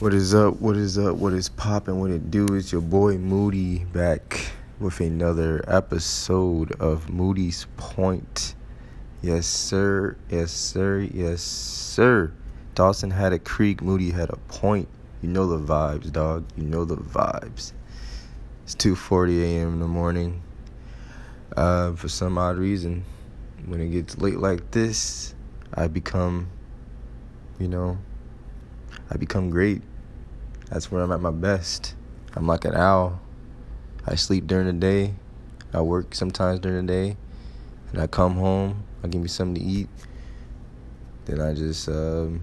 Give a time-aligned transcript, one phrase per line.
[0.00, 0.60] What is up?
[0.60, 1.16] What is up?
[1.16, 1.98] What is poppin'?
[1.98, 2.46] What it do?
[2.52, 8.54] It's your boy Moody back with another episode of Moody's Point.
[9.22, 10.16] Yes, sir.
[10.30, 11.00] Yes, sir.
[11.00, 12.30] Yes, sir.
[12.76, 13.82] Dawson had a creek.
[13.82, 14.86] Moody had a point.
[15.20, 16.44] You know the vibes, dog.
[16.56, 17.72] You know the vibes.
[18.62, 19.72] It's 2:40 a.m.
[19.72, 20.42] in the morning.
[21.56, 23.04] Uh, for some odd reason,
[23.66, 25.34] when it gets late like this,
[25.74, 26.50] I become,
[27.58, 27.98] you know,
[29.10, 29.82] I become great.
[30.70, 31.94] That's where I'm at my best.
[32.34, 33.20] I'm like an owl.
[34.06, 35.14] I sleep during the day.
[35.72, 37.16] I work sometimes during the day.
[37.92, 38.84] And I come home.
[39.02, 39.88] I give me something to eat.
[41.24, 42.42] Then I just, um,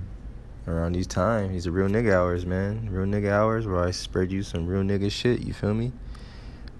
[0.68, 2.90] around these times, these are real nigga hours, man.
[2.92, 5.42] Real nigga hours where I spread you some real nigga shit.
[5.42, 5.92] You feel me?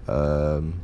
[0.08, 0.82] Um,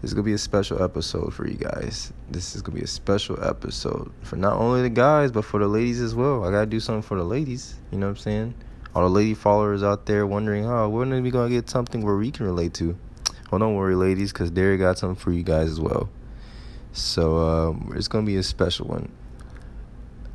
[0.00, 2.12] this is gonna be a special episode for you guys.
[2.30, 5.66] This is gonna be a special episode for not only the guys but for the
[5.66, 6.44] ladies as well.
[6.44, 7.74] I gotta do something for the ladies.
[7.90, 8.54] You know what I'm saying?
[8.94, 12.16] All the lady followers out there wondering, oh, when are we gonna get something where
[12.16, 12.96] we can relate to?
[13.50, 16.08] Well, don't worry, ladies, because Derek got something for you guys as well.
[16.92, 19.10] So um, it's gonna be a special one.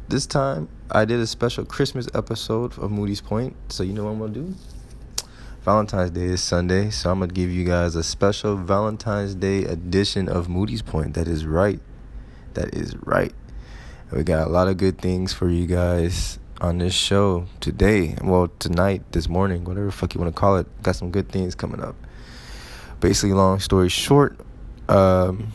[0.10, 3.56] This time, I did a special Christmas episode of Moody's Point.
[3.70, 4.56] So you know what I'm gonna do?
[5.64, 10.28] Valentine's Day is Sunday, so I'm gonna give you guys a special Valentine's Day edition
[10.28, 11.14] of Moody's Point.
[11.14, 11.80] That is right.
[12.56, 13.34] That is right.
[14.12, 18.18] We got a lot of good things for you guys on this show today.
[18.22, 20.68] Well, tonight, this morning, whatever fuck you want to call it.
[20.84, 21.96] Got some good things coming up.
[23.00, 24.38] Basically, long story short,
[24.90, 25.54] um,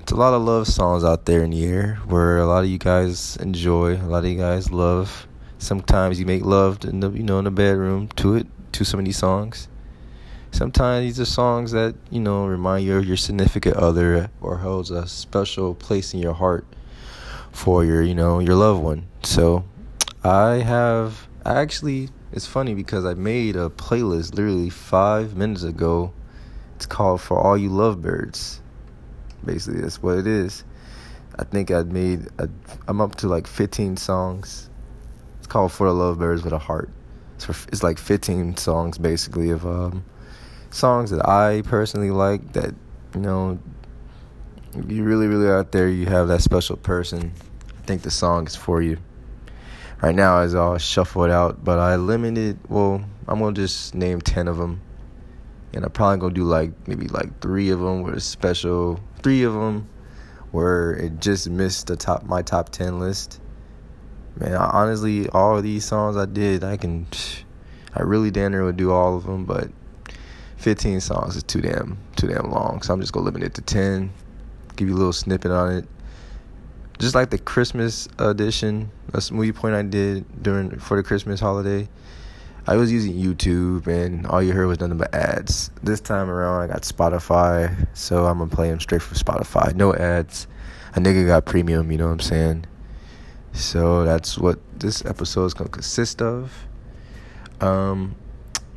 [0.00, 2.68] it's a lot of love songs out there in the air where a lot of
[2.68, 3.94] you guys enjoy.
[3.94, 5.28] A lot of you guys love.
[5.58, 9.00] Sometimes you make love in the you know in the bedroom to it to some
[9.00, 9.68] of these songs.
[10.50, 14.90] Sometimes these are songs that, you know, remind you of your significant other or holds
[14.90, 16.66] a special place in your heart
[17.52, 19.06] for your, you know, your loved one.
[19.22, 19.64] So
[20.22, 26.12] I have I actually it's funny because I made a playlist literally five minutes ago.
[26.74, 28.60] It's called For All You Lovebirds.
[29.44, 30.64] Basically that's what it is.
[31.38, 32.48] I think I made a,
[32.88, 34.68] I'm up to like 15 songs.
[35.38, 36.90] It's called For the Lovebirds with a Heart.
[37.44, 40.04] It's, like 15 songs basically of um,
[40.70, 42.74] songs that I personally like that,
[43.14, 43.58] you know,
[44.74, 47.32] if you really, really out there, you have that special person.
[47.78, 48.98] I think the song is for you.
[50.02, 53.94] Right now, as I'll shuffle it out, but I limited, well, I'm going to just
[53.94, 54.80] name 10 of them.
[55.72, 59.42] And I'm probably going to do like maybe like three of them were special, three
[59.42, 59.88] of them
[60.52, 63.40] where it just missed the top my top 10 list
[64.38, 67.06] man, honestly, all these songs I did, I can,
[67.94, 69.70] I really damn near would do all of them, but
[70.58, 72.82] 15 songs is too damn, too damn long.
[72.82, 74.12] So I'm just gonna limit it to 10.
[74.76, 75.88] Give you a little snippet on it.
[76.98, 81.88] Just like the Christmas edition, a Moody Point I did during for the Christmas holiday.
[82.66, 85.70] I was using YouTube and all you heard was nothing but ads.
[85.82, 89.74] This time around, I got Spotify, so I'm gonna play them straight from Spotify.
[89.74, 90.46] No ads.
[90.94, 92.64] A nigga got premium, you know what I'm saying?
[93.56, 96.52] So that's what this episode is gonna consist of.
[97.62, 98.14] Um,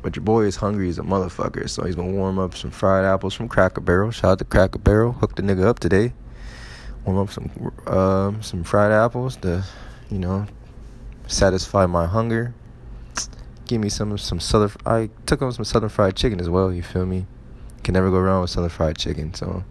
[0.00, 3.04] but your boy is hungry as a motherfucker, so he's gonna warm up some fried
[3.04, 4.10] apples from Cracker Barrel.
[4.10, 6.14] Shout out to Cracker Barrel, hooked the nigga up today.
[7.04, 9.62] Warm up some um, some fried apples to,
[10.10, 10.46] you know,
[11.26, 12.54] satisfy my hunger.
[13.66, 14.72] Give me some some southern.
[14.86, 16.72] I took on some southern fried chicken as well.
[16.72, 17.26] You feel me?
[17.84, 19.34] Can never go wrong with southern fried chicken.
[19.34, 19.62] So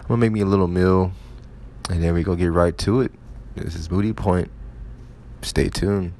[0.00, 1.10] I'm gonna make me a little meal,
[1.88, 3.12] and then we go get right to it.
[3.54, 4.50] This is Moody Point.
[5.42, 6.14] Stay tuned.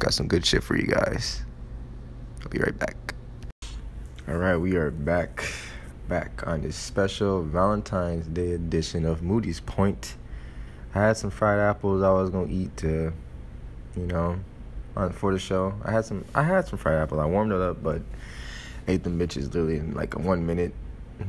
[0.00, 1.44] Got some good shit for you guys.
[2.42, 3.14] I'll be right back.
[4.26, 5.44] All right, we are back,
[6.08, 10.16] back on this special Valentine's Day edition of Moody's Point.
[10.96, 13.12] I had some fried apples I was gonna eat to,
[13.96, 14.40] you know,
[14.96, 15.74] on for the show.
[15.84, 17.20] I had some, I had some fried apples.
[17.20, 18.02] I warmed it up, but
[18.88, 20.74] ate them bitches literally in like one minute.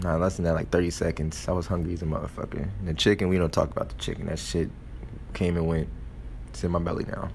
[0.02, 1.48] Not less than that, like 30 seconds.
[1.48, 2.68] I was hungry as a motherfucker.
[2.80, 4.26] And the chicken, we don't talk about the chicken.
[4.26, 4.72] That shit
[5.34, 5.88] came and went.
[6.50, 7.30] It's in my belly now.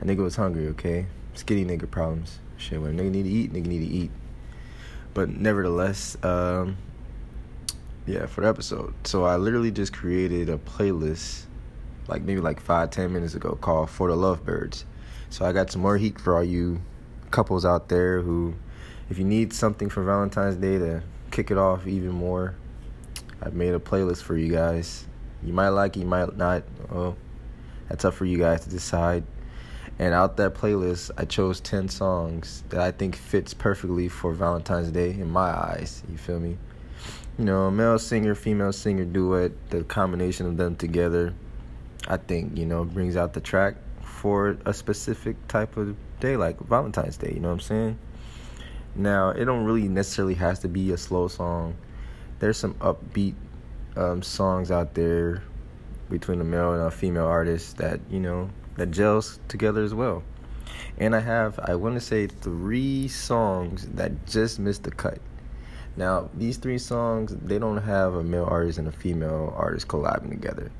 [0.00, 1.06] A nigga was hungry, okay?
[1.34, 2.38] Skinny nigga problems.
[2.56, 4.10] Shit, when a nigga need to eat, nigga need to eat.
[5.14, 6.76] But nevertheless, um,
[8.06, 8.94] yeah, for the episode.
[9.04, 11.44] So I literally just created a playlist,
[12.08, 14.84] like maybe like five, ten minutes ago, called For the Lovebirds.
[15.30, 16.80] So I got some more heat for all you
[17.30, 18.54] couples out there who,
[19.10, 22.54] if you need something for Valentine's Day to kick it off even more,
[23.42, 25.06] I've made a playlist for you guys.
[25.42, 26.64] You might like it, you might not.
[26.90, 27.16] Well,
[27.88, 29.24] that's up for you guys to decide.
[29.98, 34.90] And out that playlist, I chose 10 songs that I think fits perfectly for Valentine's
[34.90, 36.02] Day in my eyes.
[36.10, 36.58] You feel me?
[37.38, 41.34] You know, male singer, female singer duet, the combination of them together,
[42.08, 46.58] I think, you know, brings out the track for a specific type of day, like
[46.60, 47.32] Valentine's Day.
[47.34, 47.98] You know what I'm saying?
[48.94, 51.76] Now, it don't really necessarily has to be a slow song.
[52.38, 53.34] There's some upbeat
[53.96, 55.42] um, songs out there
[56.10, 60.22] between a male and a female artist that you know that gels together as well.
[60.98, 65.18] And I have, I want to say, three songs that just missed the cut.
[65.96, 70.30] Now, these three songs, they don't have a male artist and a female artist collabing
[70.30, 70.70] together.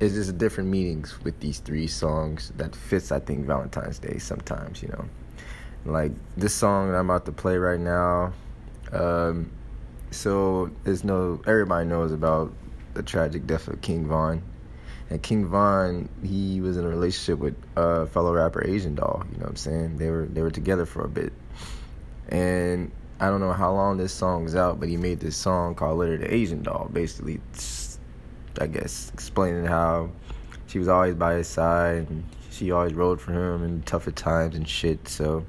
[0.00, 4.82] It's just different meanings with these three songs that fits, I think, Valentine's Day sometimes,
[4.82, 5.04] you know.
[5.86, 8.32] Like this song that I'm about to play right now.
[8.92, 9.50] Um,
[10.10, 12.52] so there's no, everybody knows about
[12.94, 14.42] the tragic death of King Von.
[15.08, 19.24] And King Von, he was in a relationship with a fellow rapper Asian Doll.
[19.30, 19.98] You know what I'm saying?
[19.98, 21.32] They were they were together for a bit,
[22.28, 25.76] and I don't know how long this song is out, but he made this song
[25.76, 27.40] called "Letter to Asian Doll." Basically,
[28.60, 30.10] I guess explaining how
[30.66, 34.56] she was always by his side and she always rode for him in tougher times
[34.56, 35.08] and shit.
[35.08, 35.44] So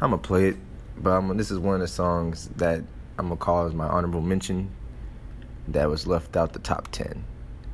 [0.00, 0.56] I'm gonna play it,
[0.98, 2.82] but I'm, this is one of the songs that
[3.22, 4.70] I'm gonna call as my honorable mention
[5.68, 7.24] that was left out the top ten.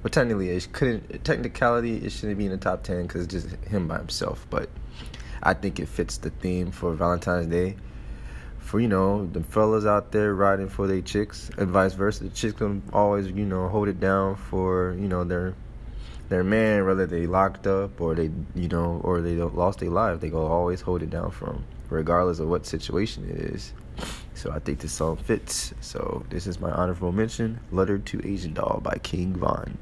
[0.02, 1.24] But technically, it couldn't.
[1.24, 4.46] Technicality, it shouldn't be in the top ten because it's just him by himself.
[4.50, 4.68] But
[5.42, 7.76] I think it fits the theme for Valentine's Day
[8.68, 12.24] for you know the fellas out there riding for their chicks and vice versa.
[12.24, 15.54] The chicks can always you know hold it down for you know their
[16.28, 20.20] their man, whether they locked up or they you know or they lost their life.
[20.20, 23.72] They go always hold it down for them, regardless of what situation it is.
[24.38, 25.74] So I think this song fits.
[25.80, 29.76] So this is my honorable mention: "Letter to Asian Doll" by King Von.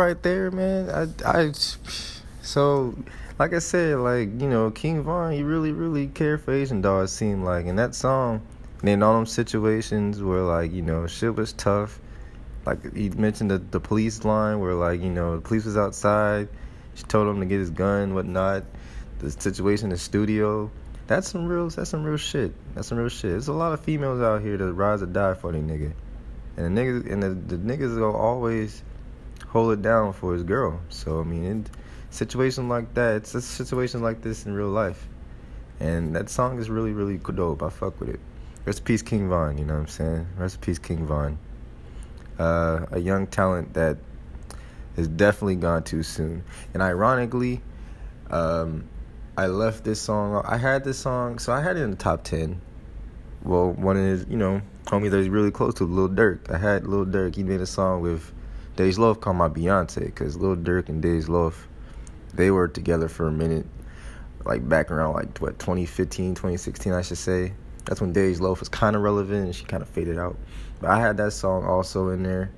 [0.00, 0.90] Right there, man.
[0.90, 1.52] I, I,
[2.42, 2.96] so,
[3.38, 7.02] like I said, like you know, King Von, he really, really cared for Asian Doll.
[7.02, 8.40] It seemed like, in that song,
[8.80, 12.00] and in all them situations where like you know shit was tough.
[12.64, 16.48] Like he mentioned the the police line where like you know the police was outside.
[16.94, 18.64] She told him to get his gun, whatnot.
[19.18, 20.70] The situation in the studio.
[21.06, 21.68] That's some real.
[21.68, 22.52] That's some real shit.
[22.74, 23.32] That's some real shit.
[23.32, 25.92] There's a lot of females out here that rise or die for the nigga,
[26.56, 28.82] and the niggas and the, the niggas will always
[29.50, 30.80] hold it down for his girl.
[30.88, 31.66] So I mean, in
[32.10, 35.08] situations like that, it's a situation like this in real life,
[35.78, 37.62] and that song is really really dope.
[37.62, 38.20] I fuck with it.
[38.64, 39.58] Rest peace, King Von.
[39.58, 40.26] You know what I'm saying?
[40.36, 41.38] Rest peace, King Von.
[42.38, 43.98] Uh, a young talent that
[44.96, 46.42] has definitely gone too soon.
[46.74, 47.62] And ironically,
[48.30, 48.84] um,
[49.36, 50.42] I left this song.
[50.46, 52.60] I had this song, so I had it in the top ten.
[53.42, 56.50] Well, one of his, you know, homie that he's really close to, Lil Durk.
[56.50, 57.36] I had Lil Durk.
[57.36, 58.32] He made a song with
[58.76, 61.68] Dej Loaf called my Beyonce because Lil Durk and Dej Loaf,
[62.34, 63.66] they were together for a minute,
[64.44, 67.52] like back around like what 2015, 2016, I should say.
[67.84, 70.36] That's when Dej Loaf was kind of relevant and she kind of faded out.
[70.80, 72.50] But I had that song also in there.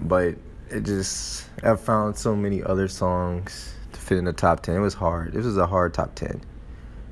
[0.00, 0.36] But
[0.70, 4.76] it just, I found so many other songs to fit in the top 10.
[4.76, 5.32] It was hard.
[5.32, 6.40] This was a hard top 10.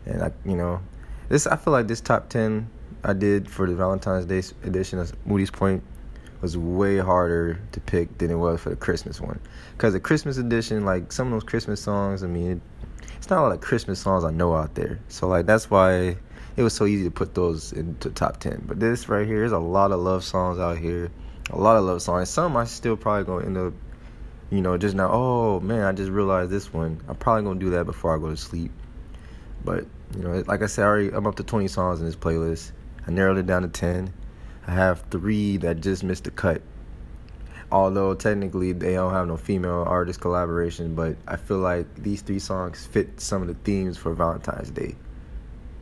[0.07, 0.81] And I, you know,
[1.29, 2.69] this, I feel like this top 10
[3.03, 5.83] I did for the Valentine's Day edition of Moody's Point
[6.41, 9.41] was way harder to pick than it was for the Christmas one.
[9.73, 12.61] Because the Christmas edition, like some of those Christmas songs, I mean, it,
[13.17, 15.01] it's not a lot of Christmas songs I know out there.
[15.09, 16.17] So like that's why
[16.57, 18.63] it was so easy to put those into top ten.
[18.67, 21.11] But this right here, there's a lot of love songs out here,
[21.51, 22.31] a lot of love songs.
[22.31, 23.75] Some I still probably gonna end up,
[24.51, 25.11] you know, just now.
[25.11, 27.01] Oh man, I just realized this one.
[27.09, 28.71] I'm probably gonna do that before I go to sleep.
[29.65, 32.17] But you know, like I said, I already I'm up to 20 songs in this
[32.17, 32.73] playlist.
[33.07, 34.13] I narrowed it down to 10.
[34.67, 36.61] I have three that just missed the cut.
[37.71, 42.39] Although technically they don't have no female artist collaboration, but I feel like these three
[42.39, 44.97] songs fit some of the themes for Valentine's Day.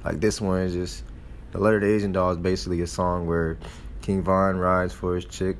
[0.04, 1.04] Like this one is just
[1.52, 3.58] the letter to Asian doll is basically a song where
[4.02, 5.56] King Von rides for his chick,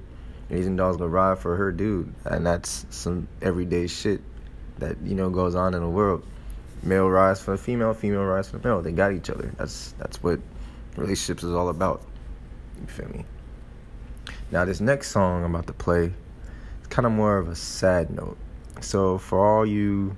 [0.50, 4.21] and Asian doll's gonna ride for her dude, and that's some everyday shit
[4.78, 6.26] that you know goes on in the world.
[6.83, 8.83] Male rides for female, female rides for male.
[8.83, 9.50] They got each other.
[9.57, 10.40] That's that's what
[10.97, 12.02] relationships is all about.
[12.81, 13.25] You feel me?
[14.50, 16.12] Now this next song I'm about to play,
[16.78, 18.37] it's kind of more of a sad note.
[18.81, 20.16] So for all you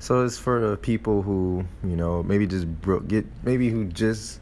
[0.00, 4.40] so it's for the people who, you know, maybe just broke get maybe who just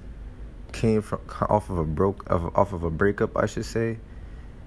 [0.70, 3.98] came from off of a broke of off of a breakup, I should say,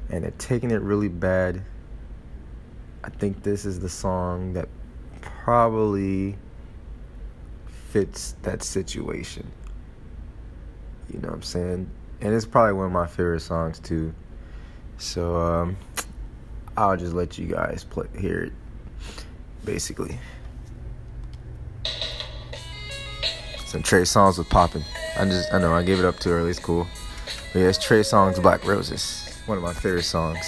[0.10, 1.64] and they're taking it really bad.
[3.04, 4.68] I think this is the song that
[5.22, 6.36] probably
[7.92, 9.50] fits that situation.
[11.10, 11.90] You know what I'm saying?
[12.22, 14.14] And it's probably one of my favorite songs too.
[14.98, 15.78] So um,
[16.78, 18.54] I'll just let you guys play hear it
[19.66, 20.20] basically.
[23.66, 24.84] Some Trey Songz was popping.
[25.18, 26.50] I just I know I gave it up too early.
[26.50, 26.88] It's cool.
[27.54, 29.38] But yeah, it's Trey Songz, Black Roses.
[29.46, 30.46] One of my favorite songs.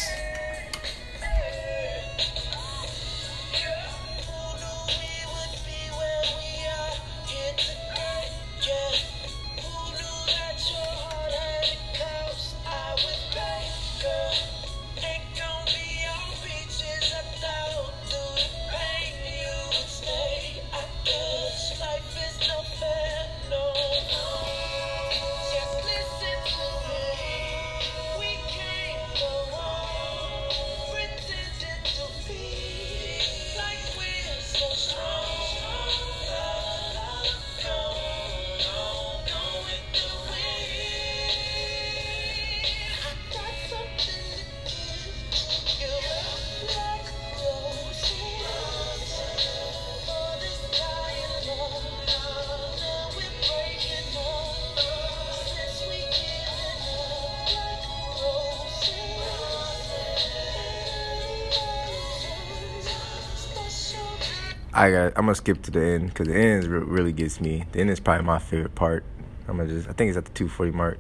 [65.24, 67.64] I'm gonna skip to the end because the end really gets me.
[67.72, 69.06] The end is probably my favorite part.
[69.48, 69.88] I'm gonna just.
[69.88, 70.98] I think it's at the 240 mark.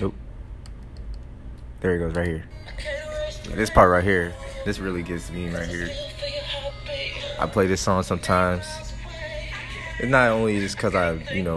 [0.00, 0.14] Nope.
[1.78, 2.44] There he goes, right here.
[3.54, 4.34] This part right here.
[4.64, 5.88] This really gets me right here.
[7.38, 8.66] I play this song sometimes.
[10.00, 11.56] It's not only just because I, you know,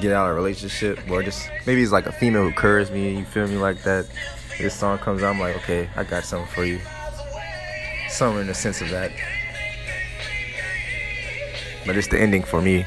[0.00, 3.18] get out of a relationship, or just maybe it's like a female who curves me.
[3.18, 4.08] You feel me like that?
[4.56, 6.80] This song comes out, I'm like, okay, I got something for you.
[8.08, 9.12] Something in the sense of that
[11.88, 12.86] but it's the ending for me.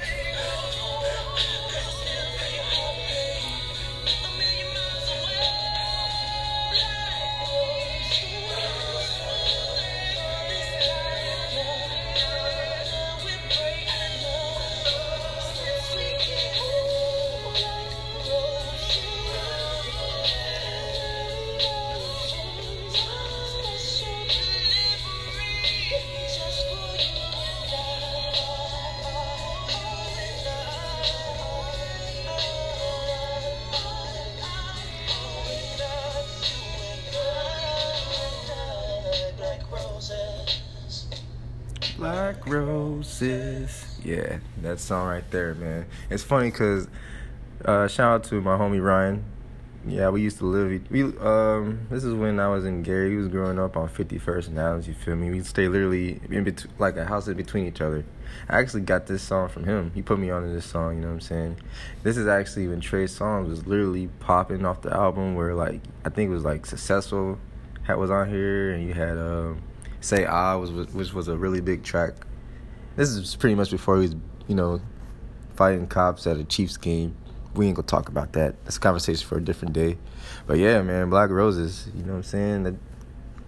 [44.61, 45.85] That song right there, man.
[46.09, 46.87] It's funny because
[47.65, 49.23] uh, shout out to my homie Ryan.
[49.87, 50.89] Yeah, we used to live.
[50.91, 53.11] We um, this is when I was in Gary.
[53.11, 54.87] He was growing up on 51st and Adams.
[54.87, 55.31] You feel me?
[55.31, 58.05] We stay literally in between, like a house in between each other.
[58.47, 59.91] I actually got this song from him.
[59.95, 60.95] He put me on this song.
[60.95, 61.57] You know what I'm saying?
[62.03, 65.35] This is actually when Trey Songz was literally popping off the album.
[65.35, 67.39] Where like I think it was like successful,
[67.83, 69.63] had was on here, and you had um
[70.01, 72.15] Say I was which was a really big track.
[72.95, 74.15] This is pretty much before he was,
[74.51, 74.81] you know,
[75.55, 77.15] fighting cops at a Chiefs game.
[77.55, 78.61] we ain't gonna talk about that.
[78.65, 79.97] That's a conversation for a different day.
[80.45, 81.87] But yeah, man, Black Roses.
[81.95, 82.63] You know what I'm saying?
[82.63, 82.75] That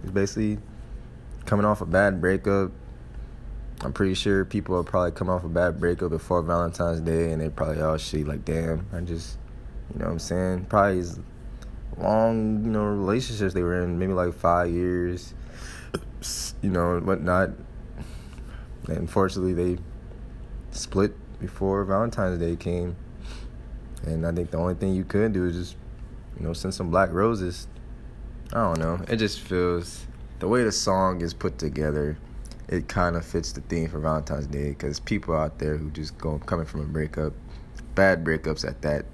[0.02, 0.60] is basically
[1.44, 2.72] coming off a bad breakup.
[3.82, 7.42] I'm pretty sure people are probably come off a bad breakup before Valentine's Day, and
[7.42, 9.36] they probably all shit like, damn, I just,
[9.92, 10.64] you know what I'm saying?
[10.70, 11.04] Probably
[11.98, 15.34] long, you know, relationships they were in, maybe like five years,
[16.62, 17.50] you know, whatnot.
[18.88, 19.82] And unfortunately, they
[20.74, 22.96] split before Valentine's Day came.
[24.04, 25.76] And I think the only thing you could do is just,
[26.38, 27.66] you know, send some black roses.
[28.52, 29.00] I don't know.
[29.08, 30.06] It just feels
[30.40, 32.18] the way the song is put together.
[32.68, 36.16] It kind of fits the theme for Valentine's Day because people out there who just
[36.18, 37.32] go coming from a breakup,
[37.94, 39.06] bad breakups at that,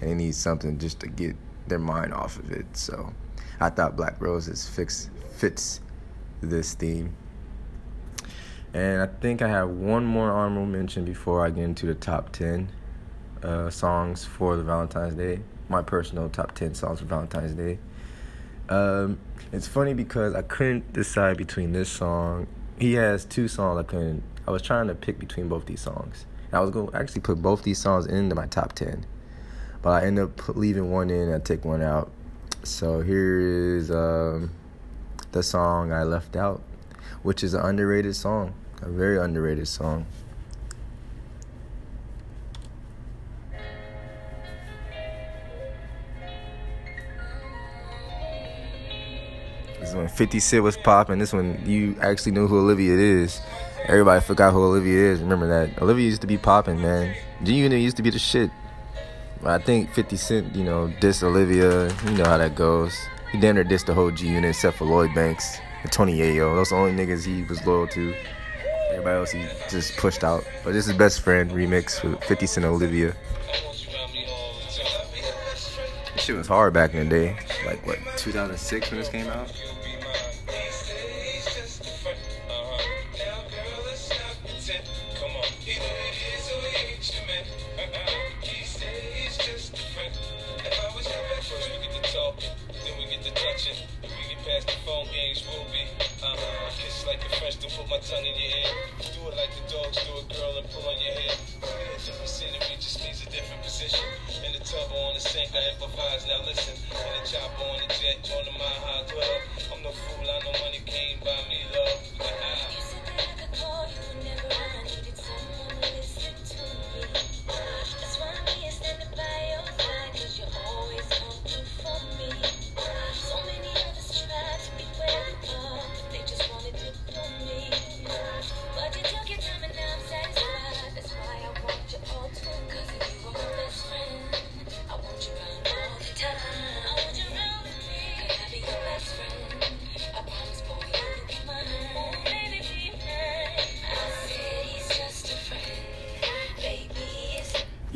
[0.00, 1.36] and they need something just to get
[1.68, 2.66] their mind off of it.
[2.76, 3.12] So
[3.60, 5.80] I thought Black Roses fix fits
[6.40, 7.14] this theme.
[8.74, 12.32] And I think I have one more honorable mention before I get into the top
[12.32, 12.70] 10
[13.42, 15.40] uh, songs for the Valentine's Day.
[15.68, 17.78] My personal top 10 songs for Valentine's Day.
[18.68, 19.18] Um,
[19.52, 22.46] it's funny because I couldn't decide between this song.
[22.78, 24.22] He has two songs I couldn't.
[24.46, 26.24] I was trying to pick between both these songs.
[26.52, 29.06] I was going to actually put both these songs into my top 10.
[29.82, 32.10] But I ended up leaving one in and I take one out.
[32.62, 34.50] So here is um,
[35.32, 36.62] the song I left out,
[37.22, 40.04] which is an underrated song, a very underrated song.
[49.78, 51.18] This is when 50 Cent was popping.
[51.18, 53.40] This one you actually knew who Olivia is.
[53.86, 55.20] Everybody forgot who Olivia is.
[55.20, 55.80] Remember that.
[55.80, 57.16] Olivia used to be popping, man.
[57.42, 58.50] G Unit used to be the shit.
[59.44, 61.88] I think 50 Cent, you know, diss Olivia.
[62.04, 62.96] You know how that goes.
[63.32, 66.54] He damn near dissed the whole G Unit except for Lloyd Banks and Tony Yayo.
[66.54, 68.14] Those the only niggas he was loyal to.
[68.92, 70.44] Everybody else he just pushed out.
[70.64, 73.16] But this is Best Friend remix with 50 Cent Olivia.
[76.14, 77.36] This shit was hard back in the day.
[77.64, 79.50] Like, what, 2006 when this came out?
[105.54, 105.91] Or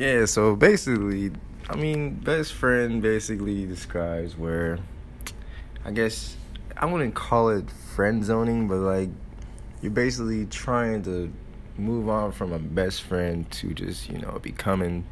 [0.06, 1.32] Yeah, so basically,
[1.68, 4.78] I mean, best friend basically describes where
[5.84, 6.36] I guess
[6.76, 9.08] I wouldn't call it friend zoning, but like
[9.82, 11.32] you're basically trying to
[11.76, 15.08] move on from a best friend to just, you know, becoming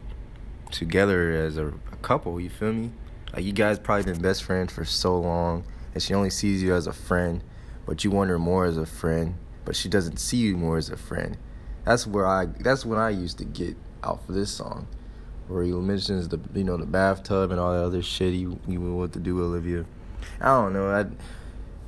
[0.71, 2.93] together as a, a couple, you feel me?
[3.33, 6.73] Like you guys probably been best friends for so long and she only sees you
[6.73, 7.43] as a friend,
[7.85, 10.89] but you want her more as a friend, but she doesn't see you more as
[10.89, 11.37] a friend.
[11.85, 14.87] That's where I that's when I used to get out for this song,
[15.49, 18.79] where he mentions the you know the bathtub and all that other shit he he
[18.79, 19.85] want to do with Olivia.
[20.41, 21.07] I don't know, I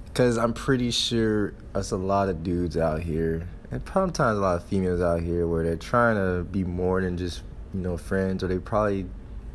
[0.06, 4.56] because I'm pretty sure us a lot of dudes out here, and sometimes a lot
[4.56, 7.42] of females out here, where they're trying to be more than just
[7.74, 9.06] you know friends, or they probably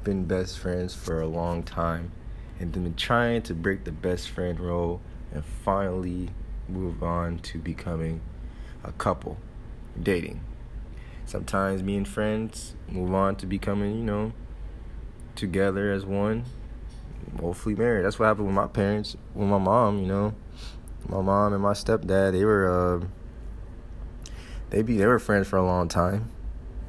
[0.03, 2.11] been best friends for a long time,
[2.59, 5.01] and then trying to break the best friend role
[5.33, 6.29] and finally
[6.67, 8.21] move on to becoming
[8.83, 9.37] a couple,
[10.01, 10.41] dating
[11.31, 14.33] sometimes me and friends move on to becoming, you know,
[15.35, 16.43] together as one,
[17.39, 18.03] hopefully married.
[18.03, 20.35] That's what happened with my parents, with my mom, you know.
[21.07, 23.07] My mom and my stepdad, they were uh
[24.69, 26.29] they be they were friends for a long time.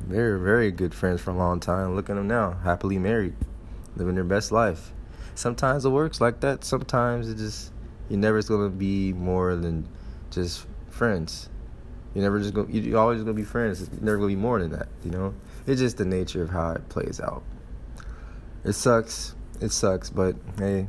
[0.06, 1.94] They were very good friends for a long time.
[1.94, 3.34] Look at them now, happily married,
[3.96, 4.92] living their best life.
[5.36, 6.64] Sometimes it works like that.
[6.64, 7.72] Sometimes it just
[8.10, 9.88] you're never gonna be more than
[10.30, 11.48] just friends.
[12.14, 12.66] You're never just go.
[12.68, 13.80] You're always gonna be friends.
[13.82, 14.88] It's never gonna be more than that.
[15.04, 15.34] You know.
[15.66, 17.42] It's just the nature of how it plays out.
[18.64, 19.34] It sucks.
[19.60, 20.88] It sucks, but hey,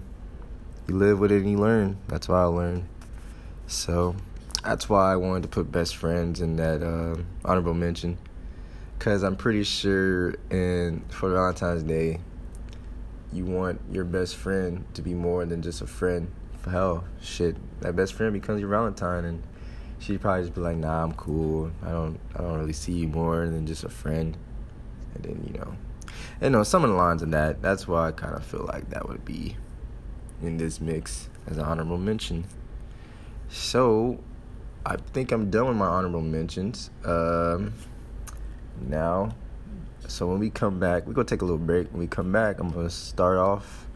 [0.88, 1.98] you live with it and you learn.
[2.08, 2.88] That's why I learned.
[3.68, 4.16] So
[4.64, 8.18] that's why I wanted to put best friends in that uh, honorable mention.
[9.00, 12.20] Cause I'm pretty sure in for Valentine's Day,
[13.34, 16.32] you want your best friend to be more than just a friend.
[16.66, 19.44] Hell, shit, that best friend becomes your Valentine, and
[20.04, 21.72] she'd probably just be like, "Nah, I'm cool.
[21.82, 24.38] I don't, I don't really see you more than just a friend."
[25.16, 25.76] And then you know,
[26.42, 27.62] and know some of the lines in that.
[27.62, 29.56] That's why I kind of feel like that would be
[30.42, 32.46] in this mix as an honorable mention.
[33.50, 34.20] So,
[34.86, 36.90] I think I'm done with my honorable mentions.
[37.06, 37.74] Um,
[38.82, 39.36] now.
[40.08, 41.90] So when we come back, we're gonna take a little break.
[41.92, 43.88] When we come back, I'm gonna start off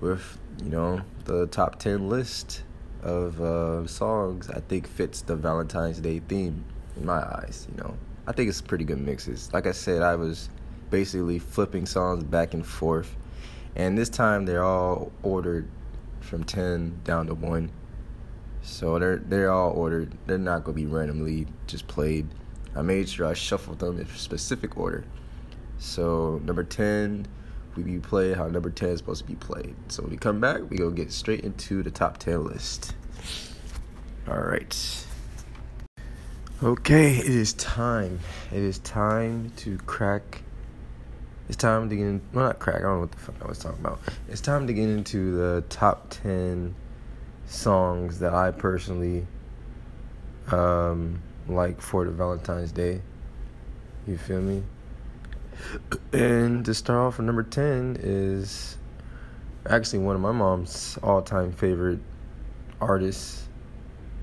[0.00, 2.62] with you know the top ten list
[3.06, 6.64] of uh, songs I think fits the Valentine's Day theme
[6.96, 7.68] in my eyes.
[7.70, 9.52] You know, I think it's pretty good mixes.
[9.54, 10.50] Like I said, I was
[10.90, 13.14] basically flipping songs back and forth,
[13.76, 15.68] and this time they're all ordered
[16.20, 17.70] from ten down to one.
[18.62, 20.12] So they're they're all ordered.
[20.26, 22.26] They're not gonna be randomly just played.
[22.74, 25.04] I made sure I shuffled them in specific order.
[25.78, 27.26] So number ten,
[27.76, 29.74] we be played how number ten is supposed to be played.
[29.88, 32.94] So when we come back, we go get straight into the top ten list.
[34.28, 35.06] All right.
[36.62, 38.18] Okay, it is time.
[38.50, 40.42] It is time to crack.
[41.48, 42.20] It's time to get in.
[42.32, 42.76] Well, not crack.
[42.76, 44.00] I don't know what the fuck I was talking about.
[44.28, 46.74] It's time to get into the top ten
[47.46, 49.26] songs that I personally
[50.50, 53.00] um, like for the Valentine's Day.
[54.06, 54.62] You feel me?
[56.12, 58.76] And to start off number 10 is
[59.68, 62.00] actually one of my mom's all time favorite
[62.80, 63.48] artists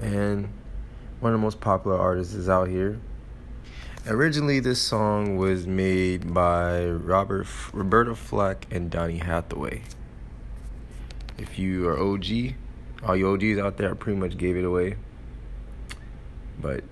[0.01, 0.49] and
[1.19, 2.99] one of the most popular artists is out here.
[4.05, 9.83] Originally, this song was made by Robert Roberta Flack and Donny Hathaway.
[11.37, 12.55] If you are OG,
[13.05, 14.97] all you OGs out there, I pretty much gave it away.
[16.59, 16.83] But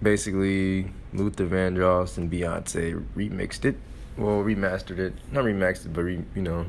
[0.00, 3.76] basically Luther Vandross and Beyonce remixed it.
[4.16, 5.14] Well, remastered it.
[5.30, 6.66] Not remixed it, but re, you know,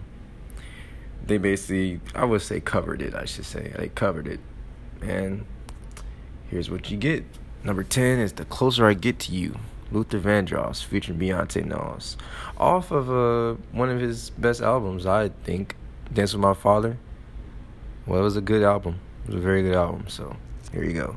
[1.26, 3.74] they basically I would say covered it, I should say.
[3.78, 4.40] They covered it.
[5.02, 5.46] And
[6.50, 7.26] here's what you get.
[7.64, 9.58] Number 10 is The Closer I Get to You.
[9.92, 12.18] Luther Vandross featuring Beyonce Knowles.
[12.58, 15.76] Off of uh, one of his best albums, I think.
[16.12, 16.98] Dance with My Father.
[18.06, 19.00] Well, it was a good album.
[19.24, 20.06] It was a very good album.
[20.08, 20.36] So
[20.72, 21.16] here you go.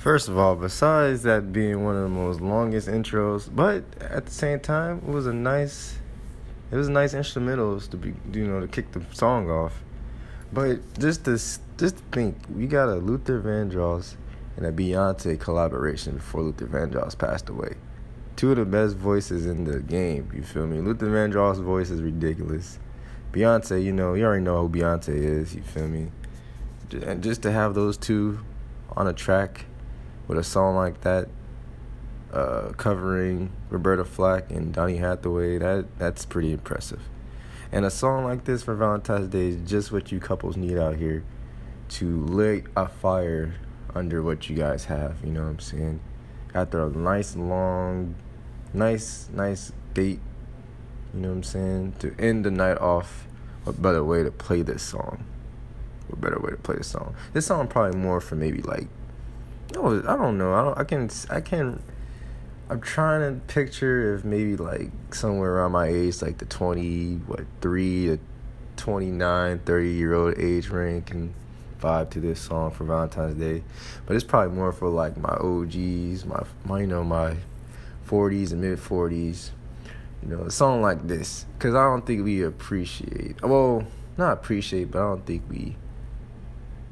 [0.00, 4.32] First of all, besides that being one of the most longest intros, but at the
[4.32, 5.98] same time, it was a nice,
[6.70, 9.82] it was nice instrumentals to be, you know, to kick the song off.
[10.54, 14.16] But just this, just think, we got a Luther Vandross
[14.56, 17.74] and a Beyonce collaboration before Luther Vandross passed away.
[18.36, 20.30] Two of the best voices in the game.
[20.34, 20.80] You feel me?
[20.80, 22.78] Luther Vandross' voice is ridiculous.
[23.32, 25.54] Beyonce, you know, you already know who Beyonce is.
[25.54, 26.10] You feel me?
[26.90, 28.40] And just to have those two
[28.96, 29.66] on a track
[30.30, 31.28] with a song like that,
[32.32, 37.00] uh, covering Roberta Flack and Donny Hathaway, that that's pretty impressive.
[37.72, 40.94] And a song like this for Valentine's Day is just what you couples need out
[40.94, 41.24] here
[41.88, 43.56] to lit a fire
[43.92, 45.16] under what you guys have.
[45.24, 46.00] You know what I'm saying?
[46.54, 48.14] After a nice long,
[48.72, 50.20] nice nice date.
[51.12, 51.94] You know what I'm saying?
[51.98, 53.26] To end the night off,
[53.64, 55.24] what better way to play this song?
[56.06, 57.16] What better way to play this song?
[57.32, 58.86] This song probably more for maybe like,
[59.74, 60.54] no, I don't know.
[60.54, 60.78] I don't.
[60.78, 61.10] I can.
[61.30, 61.82] I can
[62.70, 67.40] I'm trying to picture if maybe like somewhere around my age, like the 20, what,
[67.60, 68.18] 3 to
[68.76, 71.34] 29, 30 year old age range can
[71.80, 73.64] vibe to this song for Valentine's Day.
[74.06, 77.34] But it's probably more for like my OGs, my, my you know, my
[78.06, 79.50] 40s and mid 40s.
[80.22, 81.46] You know, a song like this.
[81.58, 83.84] Because I don't think we appreciate, well,
[84.16, 85.76] not appreciate, but I don't think we,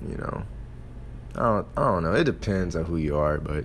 [0.08, 0.42] you know,
[1.38, 2.12] I don't, I don't know.
[2.14, 3.64] It depends on who you are, but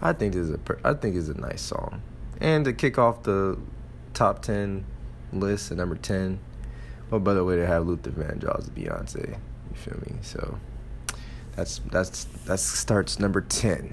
[0.00, 2.00] I think this is a I think it's a nice song.
[2.40, 3.58] And to kick off the
[4.14, 4.84] top ten
[5.32, 6.38] list at number ten,
[7.08, 9.30] what better way to have Luther Vandross Beyonce?
[9.70, 10.18] You feel me?
[10.22, 10.58] So
[11.56, 13.90] that's that's that starts number ten.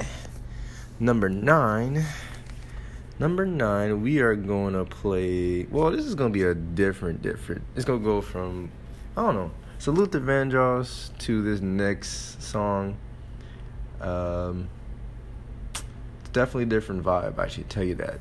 [1.00, 2.06] Number nine.
[3.18, 5.64] Number nine, we are going to play.
[5.72, 7.64] Well, this is going to be a different, different.
[7.74, 8.70] It's going to go from,
[9.16, 9.52] I don't know.
[9.80, 12.98] So Luther Vandross to this next song.
[14.06, 14.70] Um,
[15.74, 17.40] it's definitely a different vibe.
[17.40, 18.20] I should tell you that.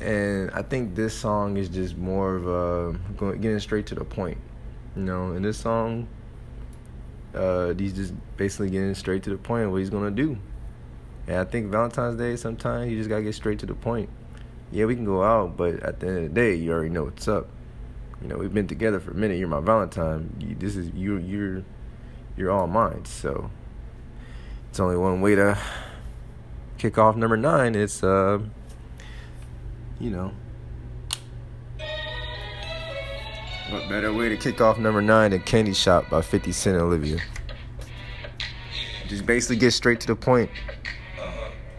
[0.00, 4.04] And I think this song is just more of a going, getting straight to the
[4.04, 4.38] point.
[4.96, 6.08] You know, in this song,
[7.34, 10.38] uh, he's just basically getting straight to the point of what he's gonna do.
[11.26, 14.08] And I think Valentine's Day, sometimes you just gotta get straight to the point.
[14.72, 17.04] Yeah, we can go out, but at the end of the day, you already know
[17.04, 17.48] what's up.
[18.22, 19.38] You know, we've been together for a minute.
[19.38, 20.34] You're my Valentine.
[20.40, 21.18] You, this is you.
[21.18, 21.62] You're
[22.36, 23.04] you're all mine.
[23.04, 23.50] So
[24.70, 25.58] it's only one way to
[26.78, 28.38] kick off number nine, it's uh,
[29.98, 30.32] you know,
[33.68, 36.84] what better way to kick off number nine than Candy Shop by 50 Cent and
[36.84, 37.18] Olivia?
[39.08, 40.48] Just basically get straight to the point.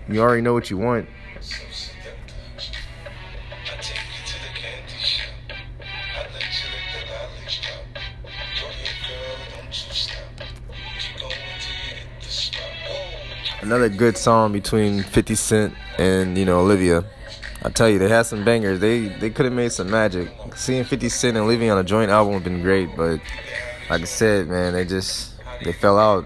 [0.10, 1.08] You already know what you want.
[13.62, 17.06] Another good song between 50 Cent and you know Olivia.
[17.64, 18.80] I tell you, they had some bangers.
[18.80, 20.30] They they could have made some magic.
[20.56, 23.20] Seeing 50 Cent and Olivia on a joint album would have been great, but
[23.90, 26.26] like I said, man, they just they fell out.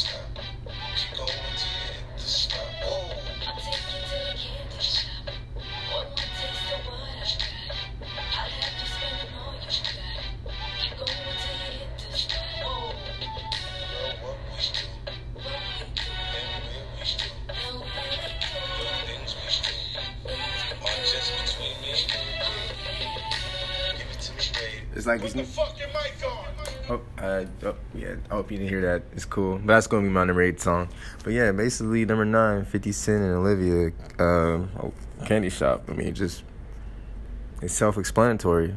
[25.19, 25.35] it's.
[26.89, 28.15] Oh, uh, oh, yeah.
[28.29, 29.03] I hope you didn't hear that.
[29.13, 29.57] It's cool.
[29.57, 30.89] But that's gonna be my number eight song.
[31.23, 34.93] But yeah, basically number nine, 50 Cent and Olivia, uh, oh,
[35.25, 35.83] Candy Shop.
[35.87, 36.43] I mean, just
[37.61, 38.73] it's self-explanatory.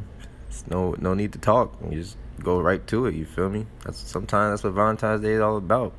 [0.49, 1.77] It's no no need to talk.
[1.90, 3.14] You just go right to it.
[3.14, 3.66] You feel me?
[3.85, 5.92] That's sometimes that's what Valentine's Day is all about.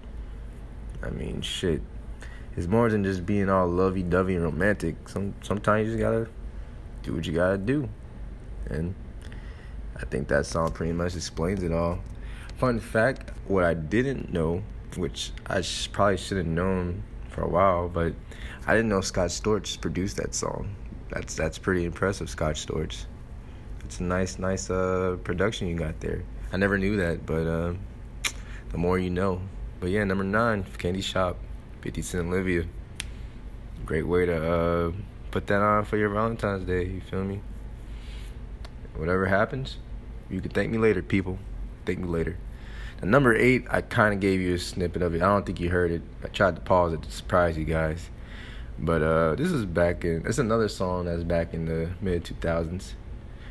[1.03, 1.81] I mean, shit.
[2.55, 5.09] It's more than just being all lovey-dovey and romantic.
[5.09, 6.27] Some sometimes you just gotta
[7.03, 7.89] do what you gotta do,
[8.69, 8.95] and
[9.95, 11.99] I think that song pretty much explains it all.
[12.57, 14.63] Fun fact what I didn't know,
[14.97, 18.13] which I sh- probably should have known for a while, but
[18.67, 20.75] I didn't know Scott Storch produced that song.
[21.11, 23.05] That's that's pretty impressive, Scott Storch.
[23.83, 26.23] It's a nice, nice uh, production you got there.
[26.51, 27.73] I never knew that, but uh,
[28.71, 29.41] the more you know.
[29.79, 31.37] but yeah, number nine, Candy Shop,
[31.81, 32.65] 50 Cent Olivia.
[33.85, 34.91] Great way to uh,
[35.31, 36.85] put that on for your Valentine's Day.
[36.85, 37.41] You feel me?
[38.95, 39.77] Whatever happens,
[40.29, 41.37] you can thank me later, people.
[41.85, 42.37] Thank me later.
[42.99, 45.21] The number eight, I kind of gave you a snippet of it.
[45.21, 46.01] I don't think you heard it.
[46.23, 48.09] I tried to pause it to surprise you guys.
[48.77, 50.25] But uh, this is back in.
[50.25, 52.93] It's another song that's back in the mid 2000s.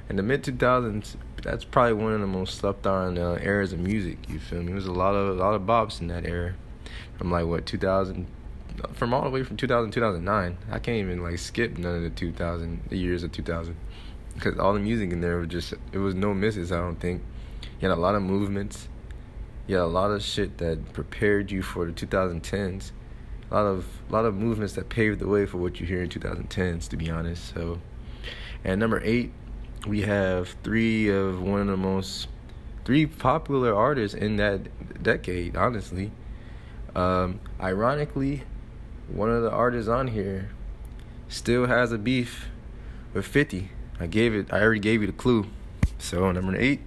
[0.08, 3.78] In the mid 2000s, that's probably one of the most slept on uh, eras of
[3.78, 4.18] music.
[4.28, 4.66] You feel me?
[4.66, 6.54] There was a lot of a lot of bops in that era,
[7.16, 8.26] from like what 2000,
[8.92, 10.58] from all the way from 2000 2009.
[10.70, 13.76] I can't even like skip none of the 2000 the years of 2000,
[14.34, 16.72] because all the music in there was just it was no misses.
[16.72, 17.22] I don't think.
[17.80, 18.88] You had a lot of movements.
[19.66, 22.92] You had a lot of shit that prepared you for the 2010s
[23.50, 26.02] a lot of a lot of movements that paved the way for what you hear
[26.02, 27.80] in 2010s to be honest so
[28.64, 29.32] and number eight
[29.86, 32.28] we have three of one of the most
[32.84, 36.10] three popular artists in that decade honestly
[36.96, 38.42] um, ironically
[39.08, 40.50] one of the artists on here
[41.28, 42.48] still has a beef
[43.12, 45.46] with 50 i gave it i already gave you the clue
[45.98, 46.80] so number eight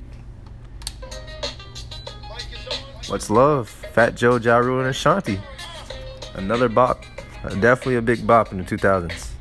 [3.07, 5.39] what's love fat joe ja Rule, and ashanti
[6.37, 7.03] another bop.
[7.59, 9.36] Definitely a big bop in the 2000s.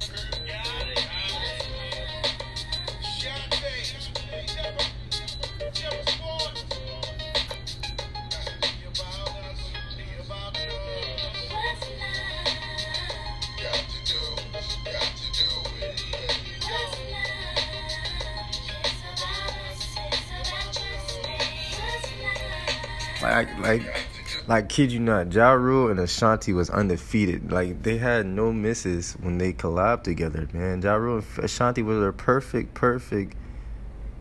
[24.56, 27.52] Like kid you not, Ja Rule and Ashanti was undefeated.
[27.52, 30.80] Like they had no misses when they collabed together, man.
[30.80, 33.36] Ja Rule and Ashanti were a perfect, perfect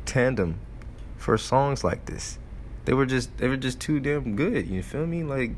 [0.06, 0.60] tandem
[1.16, 2.38] for songs like this.
[2.84, 4.68] They were just they were just too damn good.
[4.68, 5.24] You feel me?
[5.24, 5.52] Like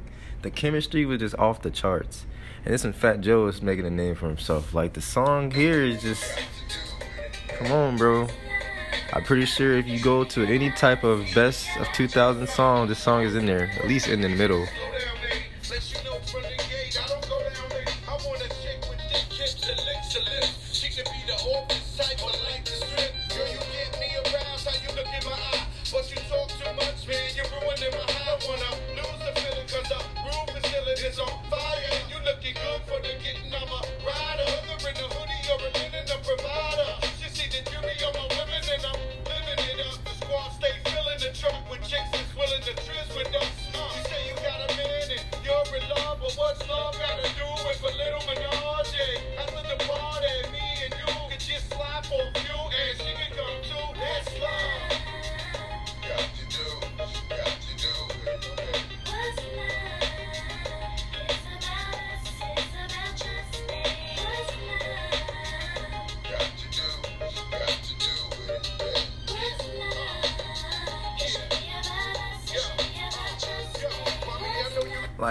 [0.44, 2.28] the chemistry was just off the charts.
[2.64, 4.76] And this one Fat Joe is making a name for himself.
[4.76, 6.24] Like the song here is just
[7.48, 8.28] come on, bro.
[9.14, 13.00] I'm pretty sure if you go to any type of best of 2000 song, this
[13.00, 14.66] song is in there, at least in the middle.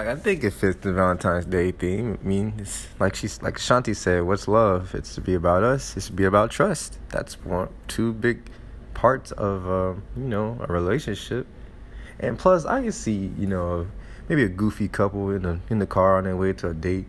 [0.07, 2.17] I think it fits the Valentine's Day theme.
[2.23, 4.95] I mean, it's like she's like Shanti said, "What's love?
[4.95, 5.97] It's to be about us.
[5.97, 6.97] It's to be about trust.
[7.09, 8.49] That's one two big
[8.93, 11.45] parts of uh, you know a relationship.
[12.21, 13.87] And plus, I can see you know
[14.29, 17.07] maybe a goofy couple in the in the car on their way to a date,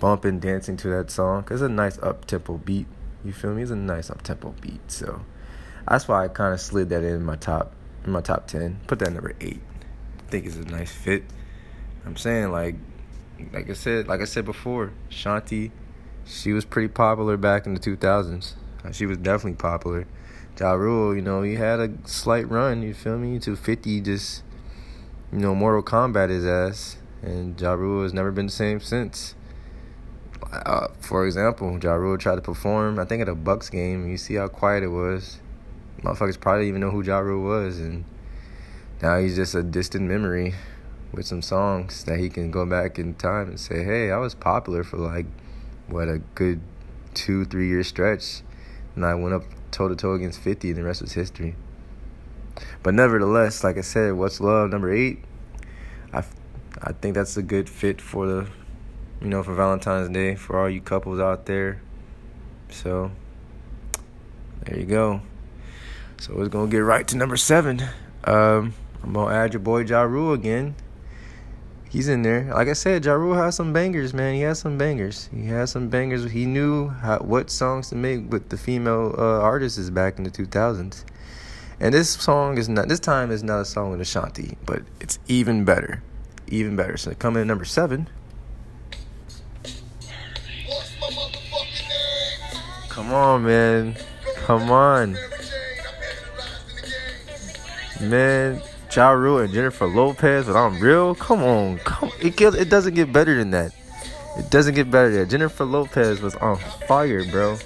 [0.00, 1.42] bumping, dancing to that song.
[1.42, 2.86] Cause it's a nice up tempo beat.
[3.26, 3.60] You feel me?
[3.60, 4.90] It's a nice up tempo beat.
[4.90, 5.20] So
[5.86, 7.74] that's why I kind of slid that in my top
[8.06, 8.80] in my top ten.
[8.86, 9.60] Put that number eight.
[10.20, 11.24] I think it's a nice fit.
[12.08, 12.74] I'm saying like
[13.52, 15.70] like I said like I said before, Shanti,
[16.24, 18.54] she was pretty popular back in the 2000s.
[18.92, 20.06] She was definitely popular.
[20.58, 24.42] Ja Rule, you know, he had a slight run, you feel me, to 50 just
[25.30, 26.96] you know, Mortal Kombat his ass.
[27.20, 29.34] And Ja Rule has never been the same since.
[30.50, 34.08] Uh, for example, Ja Rule tried to perform, I think at a Bucks game.
[34.08, 35.40] You see how quiet it was.
[36.00, 38.06] Motherfuckers probably even know who Ja Rule was, and
[39.02, 40.54] now he's just a distant memory
[41.12, 44.34] with some songs that he can go back in time and say, hey, I was
[44.34, 45.26] popular for like,
[45.86, 46.60] what, a good
[47.14, 48.42] two, three year stretch.
[48.94, 51.54] And I went up toe to toe against 50, and the rest was history.
[52.82, 55.20] But nevertheless, like I said, What's Love, number eight,
[56.12, 56.24] I,
[56.82, 58.48] I think that's a good fit for the,
[59.20, 61.80] you know, for Valentine's Day, for all you couples out there.
[62.70, 63.12] So,
[64.64, 65.22] there you go.
[66.18, 67.80] So we're going to get right to number seven.
[68.24, 70.74] Um, I'm going to add your boy Ja Rule again
[71.88, 72.52] he's in there.
[72.54, 74.34] Like I said, Ja Rule has some bangers, man.
[74.34, 75.28] He has some bangers.
[75.34, 76.30] He has some bangers.
[76.30, 80.30] He knew how, what songs to make with the female uh, artists back in the
[80.30, 81.04] 2000s.
[81.80, 82.88] And this song is not.
[82.88, 86.02] This time is not a song with Ashanti, but it's even better.
[86.48, 86.96] even better.
[86.96, 88.08] So coming in number seven.
[92.88, 93.96] Come on, man.
[94.38, 95.16] Come on.
[98.00, 101.14] Man, Ja Rule and Jennifer Lopez, but I'm real.
[101.14, 102.10] Come on, come.
[102.20, 103.72] It it doesn't get better than that.
[104.38, 105.30] It doesn't get better than that.
[105.30, 107.58] Jennifer Lopez was on fire, bro.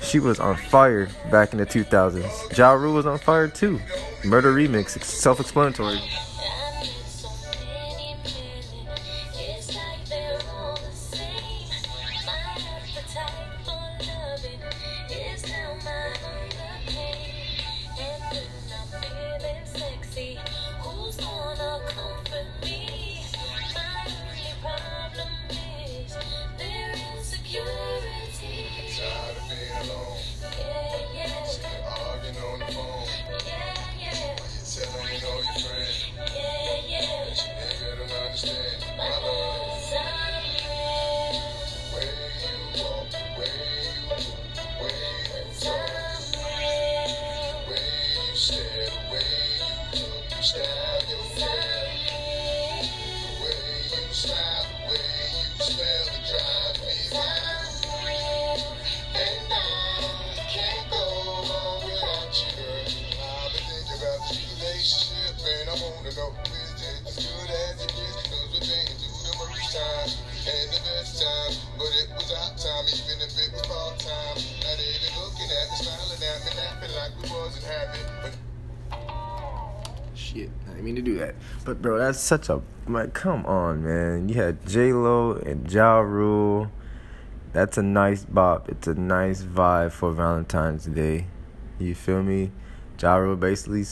[0.00, 2.56] She was on fire back in the 2000s.
[2.56, 3.80] Ja Rule was on fire too.
[4.24, 5.98] Murder Remix, self-explanatory.
[5.98, 6.27] Shit,
[82.28, 83.14] such a like.
[83.14, 84.28] Come on, man.
[84.28, 86.70] You had J Lo and Ja Rule.
[87.54, 88.68] That's a nice bop.
[88.68, 91.26] It's a nice vibe for Valentine's Day.
[91.78, 92.52] You feel me?
[93.00, 93.84] Ja Rule basically,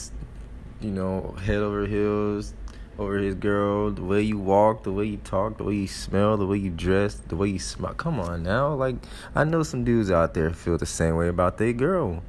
[0.79, 2.53] you know, head over heels
[2.99, 3.91] over his girl.
[3.91, 6.69] The way you walk, the way you talk, the way you smell, the way you
[6.69, 7.93] dress, the way you smile.
[7.93, 8.95] Come on now, like
[9.33, 12.23] I know some dudes out there feel the same way about their girl,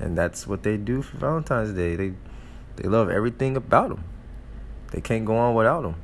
[0.00, 1.96] and that's what they do for Valentine's Day.
[1.96, 2.14] They
[2.76, 4.04] they love everything about them.
[4.92, 5.96] They can't go on without them.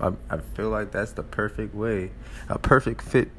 [0.00, 2.10] I I feel like that's the perfect way,
[2.48, 3.30] a perfect fit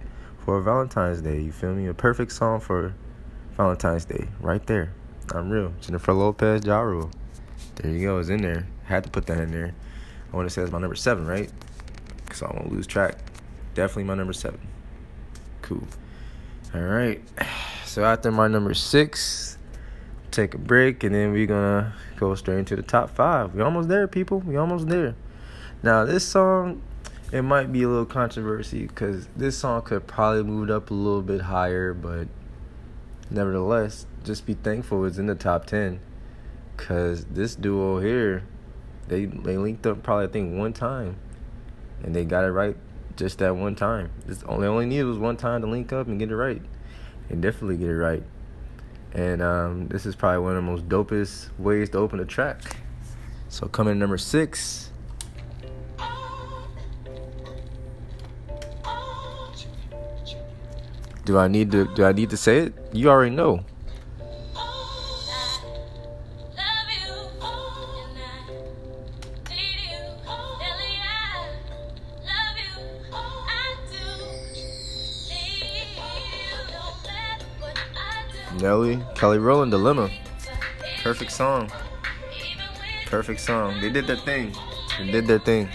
[0.46, 1.42] for Valentine's Day.
[1.42, 1.88] You feel me?
[1.88, 2.94] A perfect song for
[3.58, 4.94] Valentine's Day, right there.
[5.34, 5.74] I'm real.
[5.82, 7.10] Jennifer Lopez, Ja Rule.
[7.76, 8.20] There you go.
[8.20, 8.68] It's in there.
[8.86, 9.74] Had to put that in there.
[10.32, 11.52] I want to say that's my number seven, right?
[12.24, 13.18] Because I won't lose track.
[13.74, 14.60] Definitely my number seven.
[15.62, 15.84] Cool.
[16.74, 17.22] All right.
[17.84, 19.51] So after my number six,
[20.32, 23.54] take a break, and then we're gonna go straight into the top five.
[23.54, 24.40] We're almost there, people.
[24.40, 25.16] We almost there.
[25.84, 26.82] Now this song,
[27.32, 31.22] it might be a little controversy because this song could probably moved up a little
[31.22, 32.28] bit higher, but
[33.30, 36.00] nevertheless, just be thankful it's in the top ten.
[36.78, 38.44] Cause this duo here
[39.08, 41.18] they they linked up probably I think one time,
[42.02, 42.78] and they got it right
[43.18, 44.10] just that one time.
[44.26, 46.62] This only only needed was one time to link up and get it right,
[47.30, 48.24] and definitely get it right.
[49.14, 52.78] And um, this is probably one of the most dopest ways to open a track.
[53.50, 54.90] So coming number six.
[61.26, 62.74] Do I need to do I need to say it?
[62.94, 63.64] You already know.
[78.62, 80.10] Nelly, Kelly Rowland, Dilemma.
[81.02, 81.72] Perfect song.
[83.08, 83.82] Perfect song.
[83.82, 84.54] They did their thing.
[85.00, 85.68] They did their thing.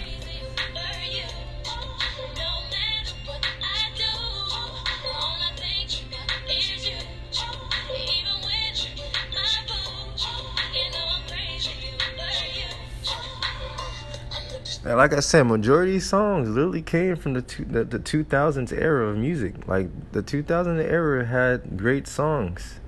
[14.87, 19.09] And like I said, majority songs literally came from the two, the, the 2000s era
[19.09, 19.67] of music.
[19.67, 22.79] Like the 2000 era had great songs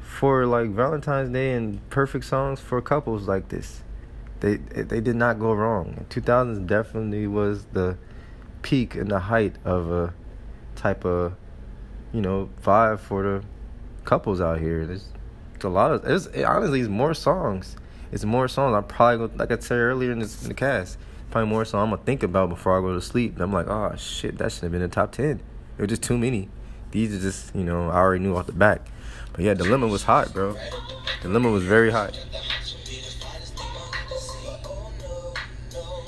[0.00, 3.82] for like Valentine's Day and perfect songs for couples like this.
[4.40, 6.06] They they did not go wrong.
[6.08, 7.98] 2000s definitely was the
[8.62, 10.14] peak and the height of a
[10.74, 11.34] type of
[12.14, 13.44] you know vibe for the
[14.06, 14.86] couples out here.
[14.86, 15.08] There's,
[15.52, 17.76] there's a lot of there's honestly it's more songs.
[18.10, 18.74] It's more songs.
[18.74, 20.96] I probably go like I said earlier in, this, in the cast
[21.32, 23.32] probably more so I'm gonna think about before I go to sleep.
[23.32, 25.38] And I'm like, oh shit, that should have been in the top ten.
[25.76, 26.48] There were just too many.
[26.92, 28.86] These are just, you know, I already knew off the back.
[29.32, 30.54] But yeah, Dilemma was hot, bro.
[31.22, 32.12] Dilemma was very hot.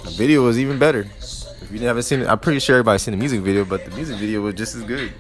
[0.05, 1.01] The video was even better.
[1.01, 3.91] If you haven't seen it, I'm pretty sure everybody's seen the music video, but the
[3.93, 5.11] music video was just as good.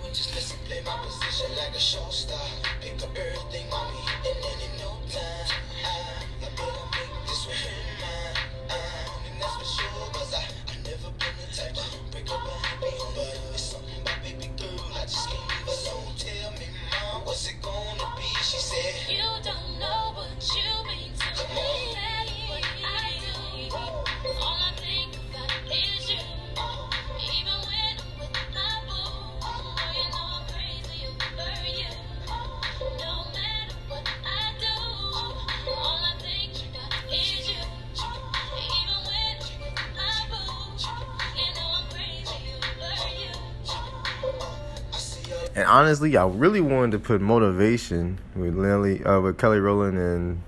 [45.94, 50.42] Honestly, I really wanted to put motivation with Lily, uh, with Kelly Rowland and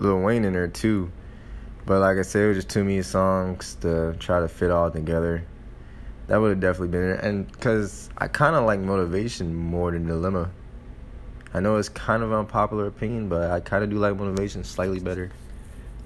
[0.00, 1.12] Lil Wayne in there too.
[1.84, 4.90] But like I said, it was just too many songs to try to fit all
[4.90, 5.44] together.
[6.26, 7.20] That would have definitely been it.
[7.22, 10.50] And because I kind of like motivation more than Dilemma.
[11.54, 14.64] I know it's kind of an unpopular opinion, but I kind of do like motivation
[14.64, 15.30] slightly better.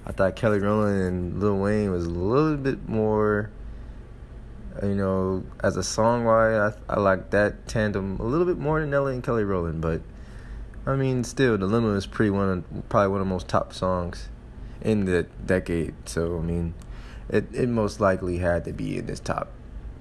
[0.05, 3.49] I thought Kelly Rowland and Lil Wayne was a little bit more,
[4.81, 8.79] you know, as a song wise, I, I like that tandem a little bit more
[8.79, 9.81] than Nelly and Kelly Rowland.
[9.81, 10.01] But
[10.85, 14.29] I mean, still, Dilemma is pretty one of probably one of the most top songs
[14.81, 15.93] in the decade.
[16.05, 16.73] So I mean,
[17.29, 19.49] it it most likely had to be in this top,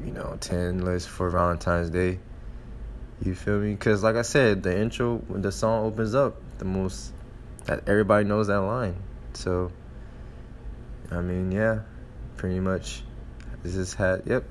[0.04, 2.18] you know, ten list for Valentine's Day.
[3.22, 3.72] You feel me?
[3.72, 7.12] Because like I said, the intro when the song opens up, the most
[7.66, 8.96] that everybody knows that line.
[9.34, 9.72] So
[11.10, 11.80] I mean, yeah,
[12.36, 13.02] pretty much.
[13.62, 14.44] This is had yep.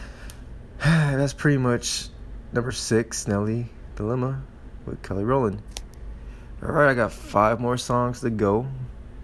[0.78, 2.08] That's pretty much
[2.52, 4.42] number six, Nelly Dilemma
[4.86, 5.62] with Kelly Rowland.
[6.62, 8.66] All right, I got five more songs to go.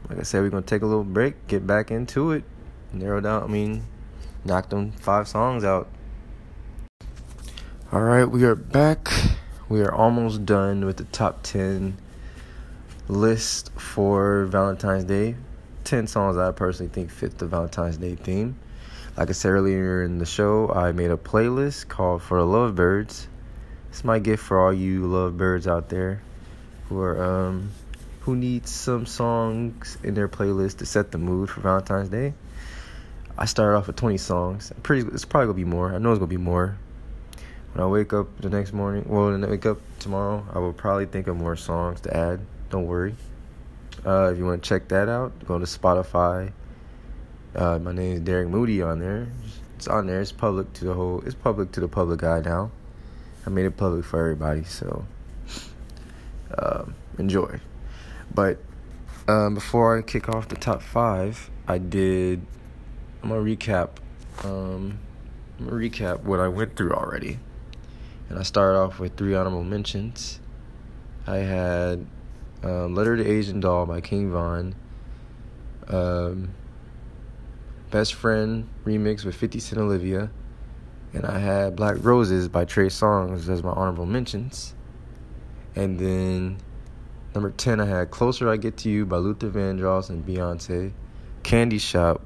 [0.09, 2.45] Like I said, we're gonna take a little break, get back into it,
[2.93, 3.43] narrow down.
[3.43, 3.85] I mean,
[4.45, 5.89] knock them five songs out.
[7.93, 9.09] All right, we are back.
[9.69, 11.97] We are almost done with the top ten
[13.09, 15.37] list for Valentine's Day.
[15.85, 18.57] Ten songs I personally think fit the Valentine's Day theme.
[19.17, 23.29] Like I said earlier in the show, I made a playlist called For the Lovebirds.
[23.89, 26.21] It's my gift for all you lovebirds out there
[26.91, 27.71] who are um
[28.21, 32.35] who need some songs in their playlist to set the mood for Valentine's Day.
[33.39, 34.71] I started off with 20 songs.
[34.83, 35.95] Pretty, it's probably gonna be more.
[35.95, 36.77] I know it's gonna be more.
[37.73, 40.75] When I wake up the next morning, well, when I wake up tomorrow, I will
[40.75, 42.41] probably think of more songs to add.
[42.69, 43.15] Don't worry.
[44.05, 46.53] Uh, if you want to check that out, go to Spotify.
[47.57, 49.29] Uh, my name is Derek Moody on there.
[49.77, 50.21] It's on there.
[50.21, 51.23] It's public to the whole.
[51.25, 52.71] It's public to the public eye now.
[53.47, 55.07] I made it public for everybody, so
[56.55, 56.85] uh,
[57.19, 57.61] enjoy.
[58.35, 58.59] But
[59.27, 62.45] um, before I kick off the top five, I did.
[63.23, 63.89] I'm gonna recap.
[64.45, 64.99] Um,
[65.59, 67.39] I'm gonna recap what I went through already,
[68.29, 70.41] and I started off with three honorable mentions.
[71.27, 72.07] I had
[72.63, 74.75] um, "Letter to Asian Doll" by King Von.
[75.89, 76.51] Um,
[77.97, 80.31] Best Friend remix with 50 Cent Olivia.
[81.15, 84.75] And I had Black Roses by Trey Songz as my honorable mentions.
[85.75, 86.59] And then
[87.35, 90.93] Number 10, I had Closer I Get to You by Luther Vandross and Beyonce.
[91.43, 92.21] Candy Shop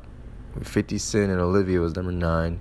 [0.57, 2.61] with 50 Cent and Olivia was number 9.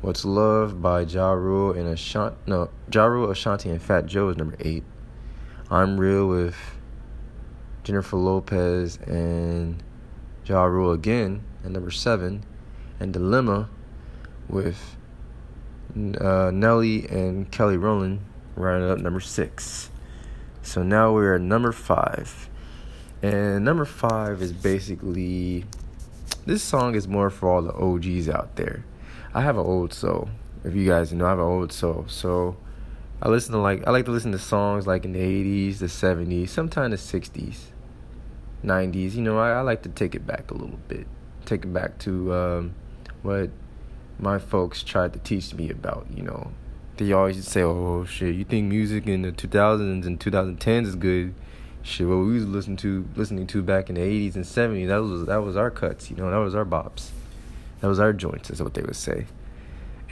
[0.00, 4.38] What's Love by Ja Rule and Ashanti, no, Ja Rule, Ashanti, and Fat Joe is
[4.38, 4.82] number 8.
[5.70, 6.56] I'm Real with
[7.84, 9.82] Jennifer Lopez and
[10.46, 12.44] Ja Rule again at number 7.
[13.00, 13.68] And Dilemma
[14.48, 14.96] with
[15.96, 18.20] uh, Nelly and Kelly Rowland
[18.56, 19.90] rounding up number 6.
[20.62, 22.48] So now we're at number five.
[23.20, 25.64] And number five is basically
[26.46, 28.84] this song is more for all the OGs out there.
[29.34, 30.30] I have an old soul.
[30.64, 32.04] If you guys know, I have an old soul.
[32.08, 32.56] So
[33.20, 35.88] I listen to like I like to listen to songs like in the eighties, the
[35.88, 37.72] seventies, sometimes the sixties,
[38.62, 39.16] nineties.
[39.16, 41.06] You know, I, I, like to take it back a little bit.
[41.44, 42.74] Take it back to um,
[43.22, 43.50] what
[44.18, 46.52] my folks tried to teach me about, you know,
[46.96, 51.34] they always say, "Oh shit, you think music in the 2000s and 2010s is good?"
[51.82, 54.98] Shit, what we was listening to listening to back in the 80s and 70s, that
[54.98, 57.08] was that was our cuts, you know, that was our bops,
[57.80, 59.26] that was our joints, is what they would say.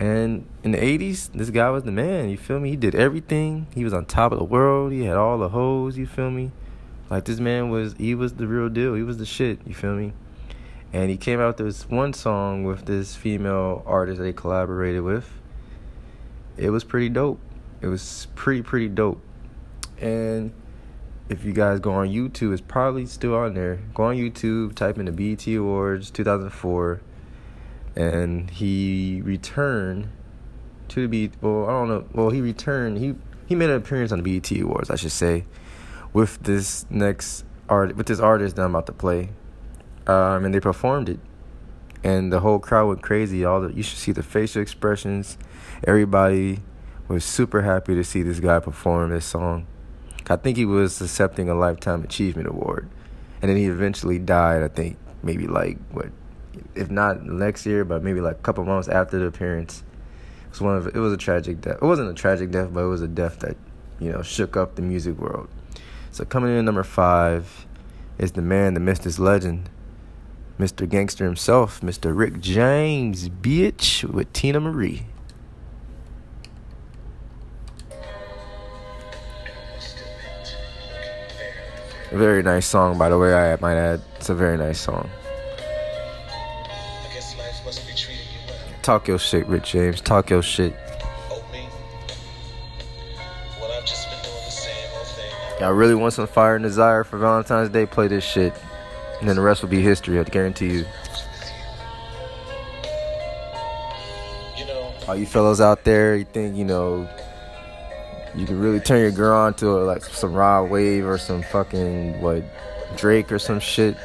[0.01, 2.31] And in the 80s, this guy was the man.
[2.31, 2.70] You feel me?
[2.70, 3.66] He did everything.
[3.74, 4.93] He was on top of the world.
[4.93, 5.99] He had all the hoes.
[5.99, 6.53] You feel me?
[7.11, 8.95] Like this man was, he was the real deal.
[8.95, 9.59] He was the shit.
[9.66, 10.14] You feel me?
[10.93, 15.41] And he came out with this one song with this female artist he collaborated with
[16.61, 17.41] it was pretty dope.
[17.80, 19.20] It was pretty pretty dope.
[19.99, 20.53] And
[21.28, 23.80] if you guys go on YouTube, it's probably still on there.
[23.95, 27.01] Go on YouTube, type in the BET Awards 2004,
[27.97, 30.09] and he returned
[30.88, 31.43] to the BET.
[31.43, 32.05] Well, I don't know.
[32.12, 32.99] Well, he returned.
[32.99, 33.14] He
[33.47, 35.47] he made an appearance on the BET Awards, I should say,
[36.12, 39.30] with this next art with this artist that I'm about to play.
[40.07, 41.21] Um, and they performed it,
[42.03, 43.45] and the whole crowd went crazy.
[43.45, 45.37] All the you should see the facial expressions
[45.85, 46.61] everybody
[47.09, 49.67] was super happy to see this guy perform this song.
[50.29, 52.89] I think he was accepting a lifetime achievement award,
[53.43, 54.63] and then he eventually died.
[54.63, 56.07] I think maybe like what,
[56.75, 59.83] if not next year, but maybe like a couple months after the appearance.
[60.45, 61.77] It was one of it was a tragic death.
[61.77, 63.57] It wasn't a tragic death, but it was a death that
[63.99, 65.49] you know shook up the music world.
[66.13, 67.67] So coming in number five
[68.19, 69.69] is the man, the myth, this legend,
[70.61, 70.87] Mr.
[70.87, 72.15] Gangster himself, Mr.
[72.15, 75.07] Rick James, bitch, with Teena Marie.
[82.13, 84.03] Very nice song, by the way, I might add.
[84.17, 85.09] It's a very nice song.
[88.83, 90.01] Talk your shit, Rick James.
[90.03, 90.75] Talk your shit.
[95.61, 97.87] Y'all really want some fire and desire for Valentine's Day?
[97.87, 98.55] Play this shit.
[99.21, 100.85] And then the rest will be history, I guarantee you.
[105.07, 107.09] All you fellows out there, you think, you know,
[108.35, 111.43] you can really turn your girl on to a, like some Rod Wave or some
[111.43, 112.45] fucking, what,
[112.97, 113.97] Drake or some shit.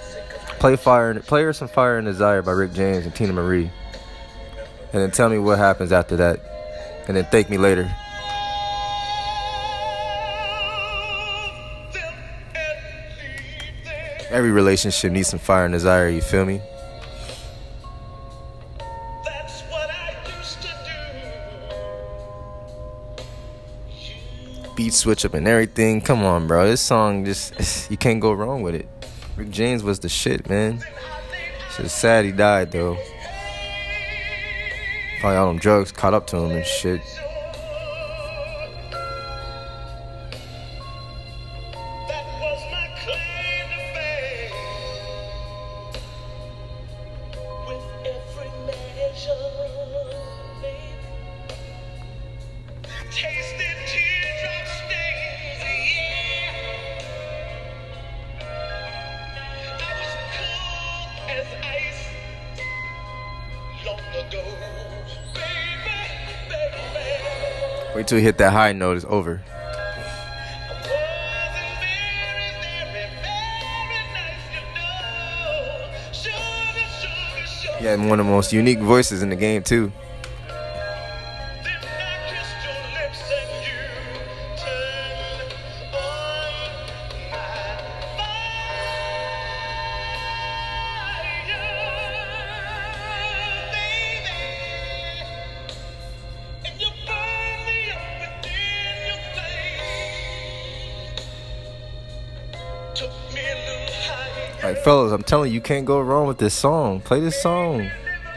[0.60, 3.70] Play Fire, play her some Fire and Desire by Rick James and Teena Marie.
[4.94, 6.40] And then tell me what happens after that.
[7.08, 7.94] And then thank me later.
[14.36, 16.60] Every relationship needs some fire and desire, you feel me?
[24.76, 26.02] Beat switch up and everything.
[26.02, 26.68] Come on, bro.
[26.68, 28.90] This song just you can't go wrong with it.
[29.38, 30.84] Rick James was the shit, man.
[31.68, 32.98] It's just sad he died though.
[35.22, 37.00] Probably all them drugs caught up to him and shit.
[68.16, 69.42] We hit that high note, it's over.
[77.82, 79.92] Yeah, one of the most unique voices in the game too.
[105.56, 107.00] You, can't go wrong with this song.
[107.00, 107.90] Play this song.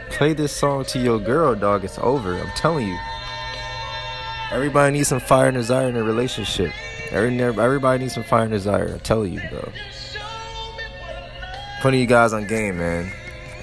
[0.09, 1.83] Play this song to your girl, dog.
[1.83, 2.33] It's over.
[2.33, 2.97] I'm telling you.
[4.51, 6.71] Everybody needs some fire and desire in a relationship.
[7.11, 8.93] Everybody needs some fire and desire.
[8.93, 9.69] I'm telling you, bro.
[11.81, 13.11] Plenty of you guys on game, man.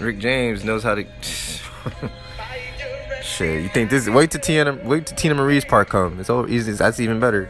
[0.00, 1.06] Rick James knows how to.
[3.22, 4.06] Shit, you think this?
[4.06, 4.84] Wait to Teena.
[4.84, 6.20] wait to Teena Marie's part come.
[6.20, 6.72] It's all Easy.
[6.72, 7.48] That's even better.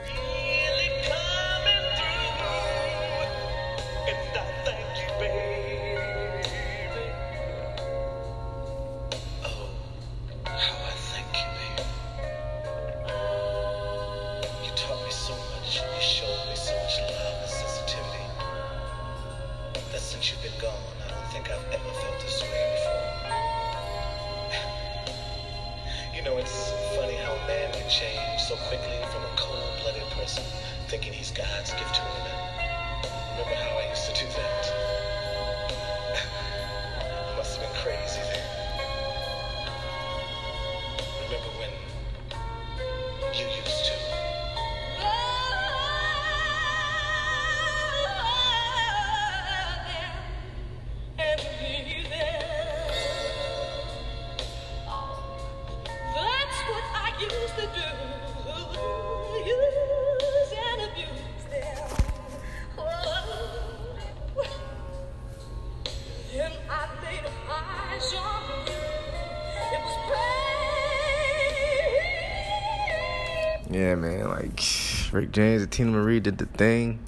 [75.16, 76.98] Rick James and Teena Marie did the thing.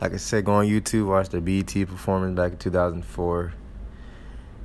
[0.00, 3.52] Like I said, go on YouTube, watch their BET performance back in 2004.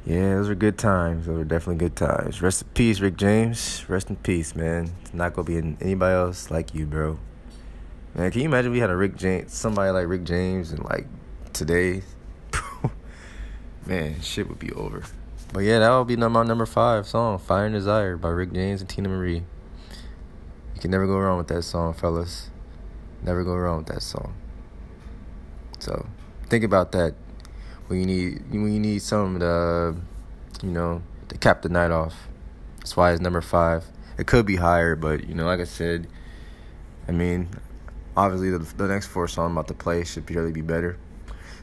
[0.05, 1.25] Yeah, those were good times.
[1.25, 2.39] Those were definitely good times.
[2.39, 3.83] Rest in peace, Rick James.
[3.89, 4.91] Rest in peace, man.
[5.01, 7.17] It's not gonna be anybody else like you, bro.
[8.13, 11.07] Man, can you imagine we had a Rick James, somebody like Rick James, and like
[11.51, 12.03] today,
[13.87, 15.01] man, shit would be over.
[15.51, 18.81] But yeah, that would be my number five song, "Fire and Desire" by Rick James
[18.81, 19.43] and Teena Marie.
[20.75, 22.51] You can never go wrong with that song, fellas.
[23.23, 24.33] Never go wrong with that song.
[25.79, 26.05] So
[26.49, 27.15] think about that
[27.87, 29.95] when you need when you need something to
[30.61, 32.27] you know to cap the night off.
[32.79, 33.85] That's why it's number five.
[34.17, 36.07] It could be higher, but you know, like I said,
[37.07, 37.49] I mean,
[38.15, 40.97] obviously the the next four song I'm about to play should really be better.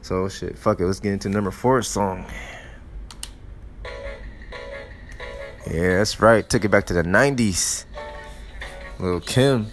[0.02, 0.86] So shit, fuck it.
[0.86, 2.24] Let's get into number four song.
[5.70, 6.48] Yeah, that's right.
[6.48, 7.84] Took it back to the '90s.
[8.98, 9.70] Little Kim,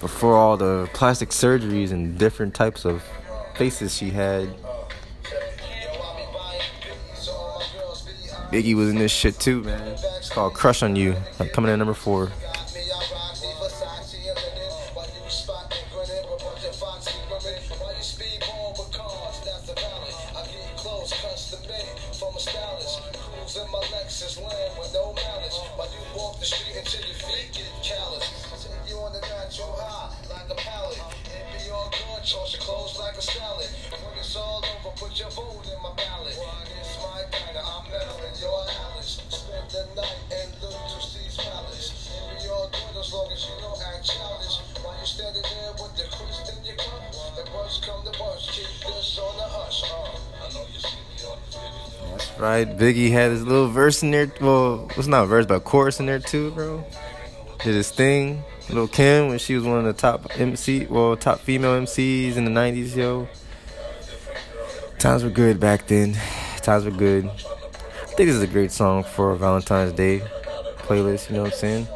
[0.00, 3.02] before all the plastic surgeries and different types of
[3.56, 4.48] faces she had.
[8.50, 9.96] Biggie was in this shit too, man.
[10.18, 11.16] It's called Crush on You,
[11.52, 12.30] coming in number four.
[52.84, 54.30] Biggie had his little verse in there.
[54.42, 56.84] Well, it's not a verse, but chorus in there too, bro.
[57.62, 58.44] Did his thing.
[58.68, 62.44] Little Kim when she was one of the top MC, well, top female MCs in
[62.44, 63.26] the '90s, yo.
[64.98, 66.14] Times were good back then.
[66.58, 67.24] Times were good.
[67.24, 70.20] I think this is a great song for Valentine's Day
[70.76, 71.30] playlist.
[71.30, 71.88] You know what I'm saying?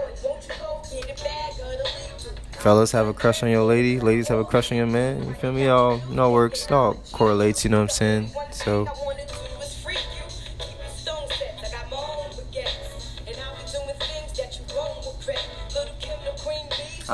[2.52, 4.00] Fellas have a crush on your lady.
[4.00, 5.22] Ladies have a crush on your man.
[5.28, 5.66] You feel me?
[5.66, 6.64] All, it all works.
[6.64, 7.62] It all correlates.
[7.62, 8.30] You know what I'm saying?
[8.52, 8.88] So.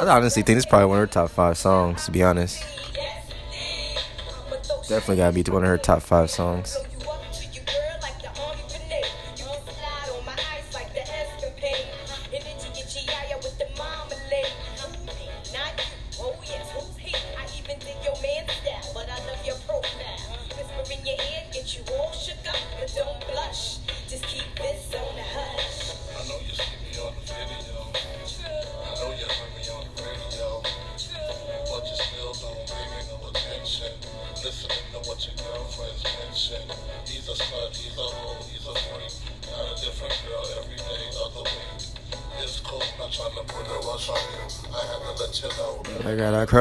[0.08, 2.62] I honestly think this is probably one of her top five songs, to be honest.
[4.88, 6.76] Definitely gotta be one of her top five songs.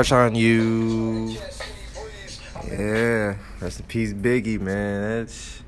[0.03, 1.37] Crush on you.
[2.67, 5.01] Yeah, rest in peace, Biggie, man.
[5.01, 5.63] That's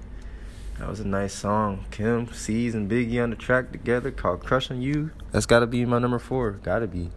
[0.77, 1.85] that was a nice song.
[1.89, 5.85] Kim, Cease, and Biggie on the track together called "Crush on You." That's gotta be
[5.85, 6.51] my number four.
[6.51, 7.11] Gotta be.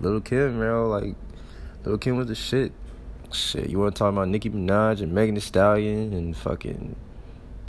[0.00, 0.88] Little Kim, bro.
[0.88, 1.14] Like,
[1.84, 2.72] Little Kim was the shit.
[3.30, 6.96] Shit, you want to talk about Nicki Minaj and Megan Thee Stallion and fucking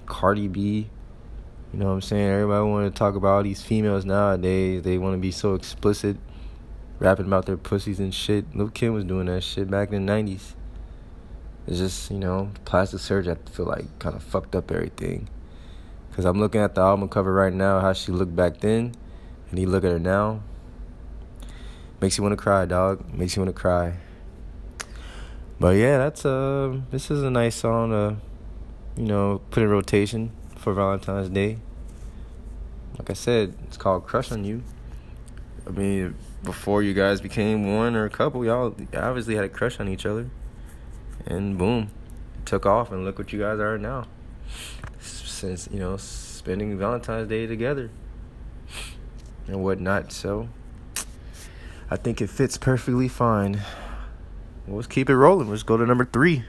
[0.06, 0.90] Cardi B?
[1.74, 2.30] You know what I'm saying?
[2.30, 4.84] Everybody want to talk about all these females nowadays.
[4.84, 6.16] They want to be so explicit,
[7.00, 8.56] rapping about their pussies and shit.
[8.56, 10.54] Lil Kim was doing that shit back in the 90s.
[11.68, 15.30] It's just, you know, plastic surgery, I feel like kind of fucked up everything.
[16.10, 18.96] Because I'm looking at the album cover right now, how she looked back then,
[19.50, 20.42] and you look at her now.
[22.02, 23.14] Makes you want to cry, dog.
[23.14, 23.94] Makes you want to cry.
[25.60, 28.18] But yeah, that's uh, this is a nice song to,
[29.02, 31.58] you know, put in rotation for Valentine's Day.
[33.00, 34.62] Like I said, it's called "Crush on You."
[35.66, 36.16] I mean,
[36.48, 40.06] before you guys became one or a couple, y'all obviously had a crush on each
[40.06, 40.30] other,
[41.26, 41.92] and boom,
[42.40, 44.08] it took off, and look what you guys are now.
[44.98, 47.92] Since you know, spending Valentine's Day together
[49.46, 50.48] and whatnot, so
[51.92, 53.62] I think it fits perfectly fine.
[54.70, 55.50] Let's keep it rolling.
[55.50, 56.46] Let's go to number three.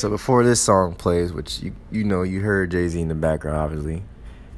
[0.00, 3.14] So before this song plays, which you you know you heard Jay Z in the
[3.14, 4.02] background, obviously.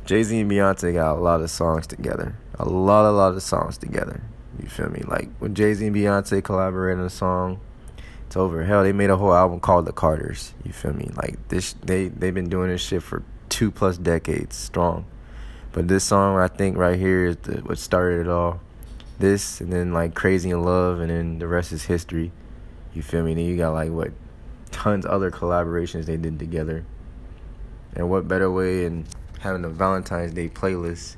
[0.05, 2.36] Jay Z and Beyonce got a lot of songs together.
[2.61, 4.22] A lot, a lot of songs together.
[4.62, 5.03] You feel me?
[5.05, 7.59] Like when Jay Z and Beyonce collaborated on a song,
[8.24, 8.62] it's over.
[8.62, 10.55] Hell, they made a whole album called The Carters.
[10.62, 11.11] You feel me?
[11.16, 15.07] Like this, they they've been doing this shit for two plus decades strong.
[15.72, 18.61] But this song, I think, right here is the, what started it all.
[19.18, 22.30] This, and then like Crazy in Love, and then the rest is history.
[22.95, 23.34] You feel me?
[23.34, 24.12] Then you got like what
[24.72, 26.84] tons other collaborations they did together.
[27.94, 29.06] And what better way in
[29.40, 31.16] having a Valentine's Day playlist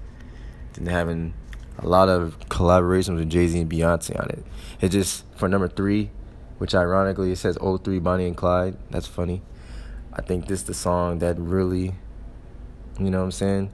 [0.74, 1.34] than having
[1.78, 4.44] a lot of collaborations with Jay Z and Beyonce on it.
[4.80, 6.10] It just for number three,
[6.58, 8.76] which ironically it says 03 Bonnie and Clyde.
[8.90, 9.42] That's funny.
[10.12, 11.94] I think this is the song that really,
[12.98, 13.72] you know what I'm saying?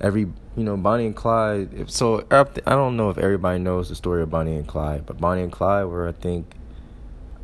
[0.00, 1.74] Every, you know, Bonnie and Clyde.
[1.74, 5.18] If, so I don't know if everybody knows the story of Bonnie and Clyde, but
[5.18, 6.54] Bonnie and Clyde were, I think,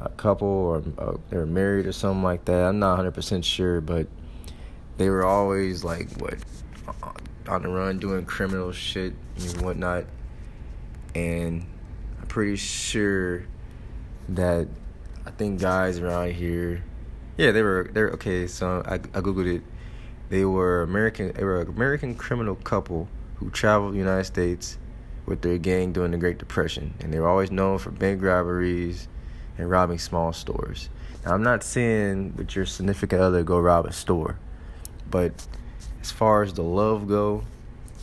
[0.00, 2.64] a couple or uh, they were married or something like that.
[2.64, 4.06] I'm not 100% sure, but
[4.96, 6.34] they were always like, what,
[7.48, 10.04] on the run doing criminal shit and whatnot.
[11.14, 11.66] And
[12.20, 13.44] I'm pretty sure
[14.30, 14.68] that
[15.26, 16.84] I think guys around here,
[17.36, 18.46] yeah, they were they're okay.
[18.46, 19.62] So I I googled it.
[20.28, 21.32] They were American.
[21.32, 24.78] They were an American criminal couple who traveled the United States
[25.26, 29.08] with their gang during the Great Depression, and they were always known for bank robberies
[29.58, 30.88] and robbing small stores.
[31.24, 34.38] Now, I'm not saying with your significant other go rob a store,
[35.10, 35.46] but
[36.00, 37.44] as far as the love go,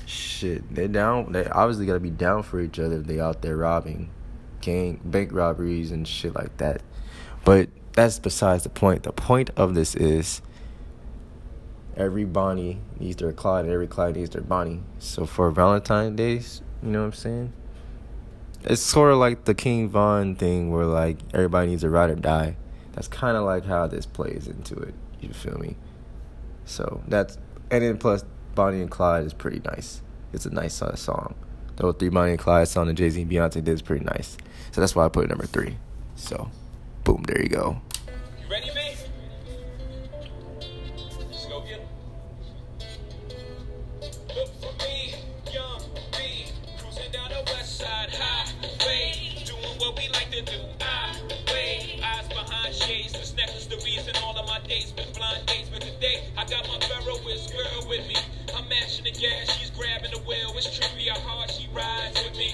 [0.06, 1.32] shit, they down.
[1.32, 4.10] They obviously gotta be down for each other if they out there robbing,
[4.62, 6.82] gang bank robberies and shit like that.
[7.44, 9.04] But that's besides the point.
[9.04, 10.42] The point of this is
[11.96, 14.82] every Bonnie needs their Clyde, and every Clyde needs their Bonnie.
[15.00, 17.54] So for Valentine's Days, you know what I'm saying?
[18.70, 22.16] It's sort of like the King Von thing where like everybody needs a ride or
[22.16, 22.58] die.
[22.92, 24.94] That's kind of like how this plays into it.
[25.22, 25.78] You feel me?
[26.66, 27.38] So that's
[27.72, 30.02] and then plus Bonnie and Clyde is pretty nice.
[30.34, 31.36] It's a nice uh, song.
[31.78, 34.04] The whole three Bonnie and Clyde song that Jay Z and Beyonce did is pretty
[34.04, 34.36] nice.
[34.72, 35.78] So that's why I put it number three.
[36.16, 36.52] So,
[37.06, 37.80] boom, there you go.
[38.42, 38.87] You ready, man?
[56.38, 58.16] I got my Ferroist girl with me.
[58.56, 60.54] I'm mashing the gas, she's grabbing the wheel.
[60.56, 62.54] It's trippy how hard she rides with me.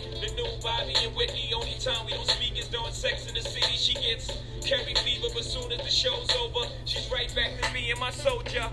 [0.63, 3.75] Bobby and Whitney, only time we don't speak is during sex in the city.
[3.75, 4.31] She gets
[4.65, 8.11] Carrie fever, but soon as the show's over, she's right back to me and my
[8.11, 8.69] soldier.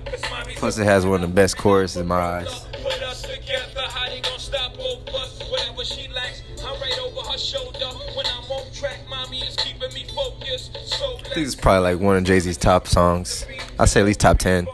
[0.55, 2.67] Plus, it has one of the best choruses in my eyes.
[2.81, 5.41] Put us together, how they gonna stop both us?
[5.51, 7.87] Whatever she lacks, I'm right over her shoulder.
[8.15, 10.77] When I'm on track, mommy is keeping me focused.
[10.87, 13.45] So I think it's probably like one of Jay Z's top songs.
[13.81, 14.69] I say at least top 10.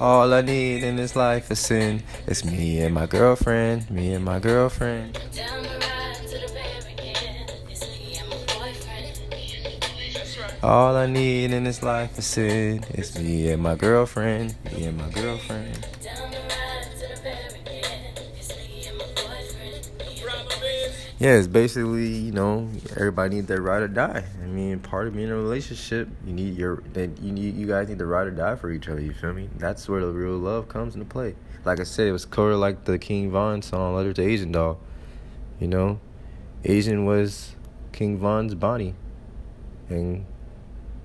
[0.00, 2.04] All I need in this life is sin.
[2.28, 5.14] It's me and my girlfriend, me and my girlfriend.
[5.34, 7.52] Down the ride to the barricade.
[7.68, 9.18] It's me and my boyfriend.
[10.62, 12.84] All I need in this life is sin.
[12.90, 15.84] It's me and my girlfriend, me and my girlfriend.
[21.18, 24.22] Yeah, it's basically, you know, everybody needs their ride or die.
[24.40, 27.88] I mean, part of being in a relationship, you need your you need you guys
[27.88, 29.48] need to ride or die for each other, you feel me?
[29.56, 31.34] That's where the real love comes into play.
[31.64, 34.52] Like I said, it was sort of like the King Von song, Letter to Asian
[34.52, 34.78] Doll.
[35.58, 35.98] You know?
[36.64, 37.56] Asian was
[37.90, 38.94] King Von's Bonnie.
[39.88, 40.24] And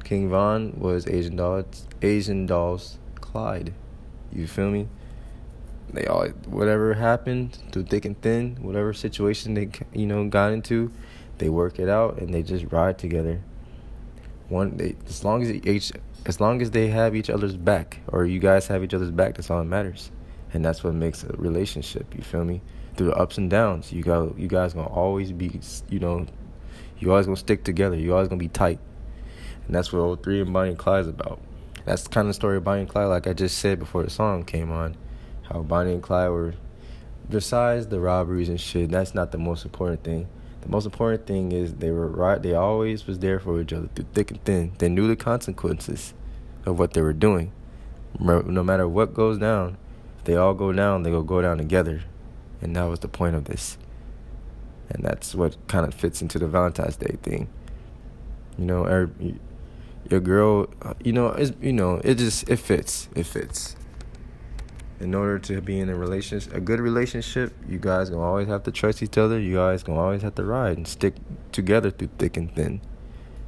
[0.04, 3.74] King Von was Asian Doll's Asian Doll's Clyde.
[4.32, 4.90] You feel me?
[5.94, 10.92] They all whatever happened through thick and thin, whatever situation they you know got into,
[11.38, 13.42] they work it out and they just ride together.
[14.50, 15.92] One they as long as each
[16.26, 19.36] as long as they have each other's back or you guys have each other's back,
[19.36, 20.10] that's all that matters,
[20.52, 22.16] and that's what makes a relationship.
[22.16, 22.62] You feel me?
[22.96, 26.26] Through the ups and downs, you got you guys gonna always be you know,
[26.98, 27.96] you always gonna stick together.
[27.96, 28.80] You always gonna be tight,
[29.68, 31.40] and that's what old three and Bonnie and Clyde's about.
[31.86, 34.10] That's the kind of story of Bonnie and Clyde, like I just said before the
[34.10, 34.96] song came on
[35.54, 36.56] how Bonnie and Clyde were,
[37.30, 40.28] besides the robberies and shit, that's not the most important thing.
[40.62, 42.42] The most important thing is they were right.
[42.42, 44.74] They always was there for each other through thick and thin.
[44.80, 46.14] They knew the consequences
[46.66, 47.52] of what they were doing.
[48.20, 49.78] No matter what goes down,
[50.18, 52.04] if they all go down, they will go down together,
[52.62, 53.78] and that was the point of this.
[54.90, 57.48] And that's what kind of fits into the Valentine's Day thing.
[58.58, 59.12] You know, er,
[60.10, 60.68] your girl.
[61.04, 63.10] You know, it's you know, it just it fits.
[63.16, 63.76] It fits
[65.04, 68.64] in order to be in a relationship, a good relationship, you guys gonna always have
[68.64, 69.40] to trust each other.
[69.40, 71.16] You guys gonna always have to ride and stick
[71.52, 72.82] together through thick and thin.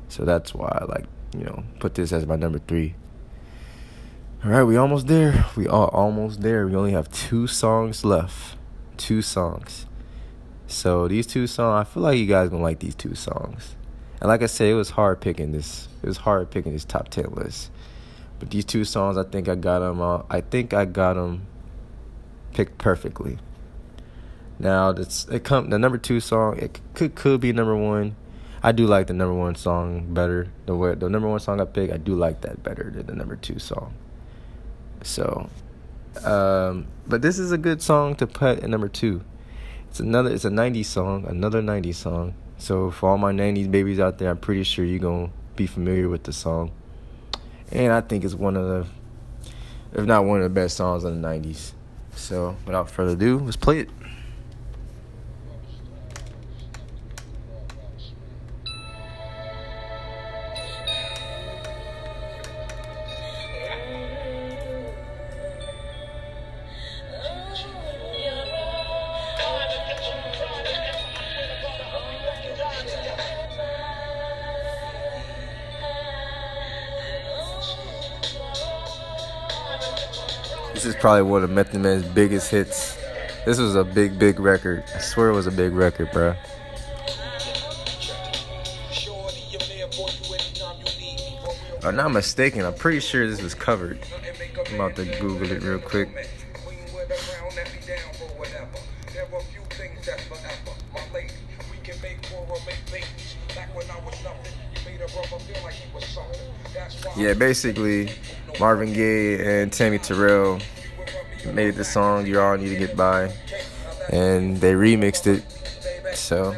[0.10, 2.96] So that's why I like, you know, put this as my number three.
[4.44, 5.46] All right, we almost there.
[5.56, 6.68] We are almost there.
[6.68, 8.58] We only have two songs left.
[8.98, 9.88] Two songs.
[10.68, 13.76] So these two songs, I feel like you guys gonna like these two songs.
[14.20, 15.88] And like I said, it was hard picking this.
[16.04, 17.72] It was hard picking this top ten list.
[18.40, 20.02] But these two songs, I think I got them.
[20.02, 21.48] Uh, I think I got them
[22.54, 23.38] picked perfectly.
[24.60, 26.58] Now, this it come the number two song.
[26.58, 28.16] It could could be number one.
[28.64, 30.48] I do like the number one song better.
[30.66, 33.14] The way, the number one song I picked, I do like that better than the
[33.14, 33.94] number two song.
[35.04, 35.50] So,
[36.24, 39.22] um, but this is a good song to put at number two.
[39.90, 40.34] It's another.
[40.34, 41.26] It's a '90s song.
[41.26, 42.34] Another '90s song.
[42.58, 46.10] So for all my '90s babies out there, I'm pretty sure you're gonna be familiar
[46.10, 46.72] with the song
[47.76, 48.88] and I think it's one of the,
[50.00, 51.74] if not one of the best songs of the '90s.
[52.16, 53.90] So, without further ado, let's play it.
[81.06, 82.98] Probably one of Method Man's biggest hits.
[83.46, 84.84] This was a big, big record.
[84.96, 86.34] I swear it was a big record, bro.
[91.78, 94.00] If I'm not mistaken, I'm pretty sure this was covered.
[94.68, 96.10] I'm about to Google it real quick.
[107.16, 108.10] Yeah, basically,
[108.60, 110.60] Marvin Gaye and Tammi Terrell
[111.54, 113.32] made the song "You All Need to Get By,"
[114.10, 115.44] and they remixed it.
[116.16, 116.54] So,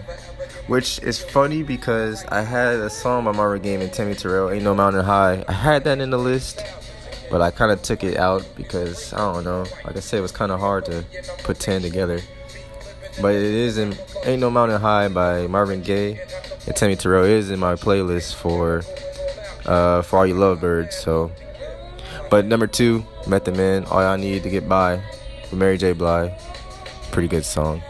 [0.67, 4.63] which is funny because I had a song by Marvin Gaye and Tammi Terrell, "Ain't
[4.63, 6.63] No Mountain High." I had that in the list,
[7.31, 9.65] but I kind of took it out because I don't know.
[9.85, 11.03] Like I said, it was kind of hard to
[11.43, 12.21] put ten together.
[13.21, 16.21] But it is in "Ain't No Mountain High" by Marvin Gaye
[16.67, 18.83] and Tammi Terrell is in my playlist for
[19.65, 20.95] uh, for all you lovebirds.
[20.95, 21.31] So,
[22.29, 25.01] but number two, Method Man, All I Need to Get By,
[25.43, 25.93] with Mary J.
[25.93, 26.31] Blige,
[27.11, 27.81] pretty good song.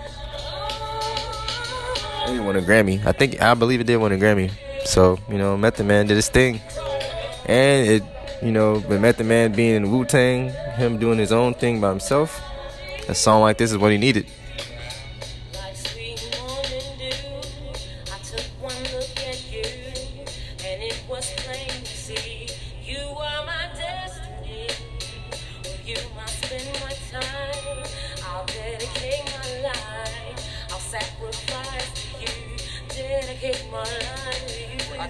[2.27, 3.05] It win a Grammy.
[3.05, 4.51] I think I believe it did win a Grammy.
[4.85, 6.61] So you know, Method Man did his thing,
[7.45, 8.03] and it,
[8.41, 11.89] you know, with Method Man being in Wu Tang, him doing his own thing by
[11.89, 12.41] himself,
[13.07, 14.27] a song like this is what he needed.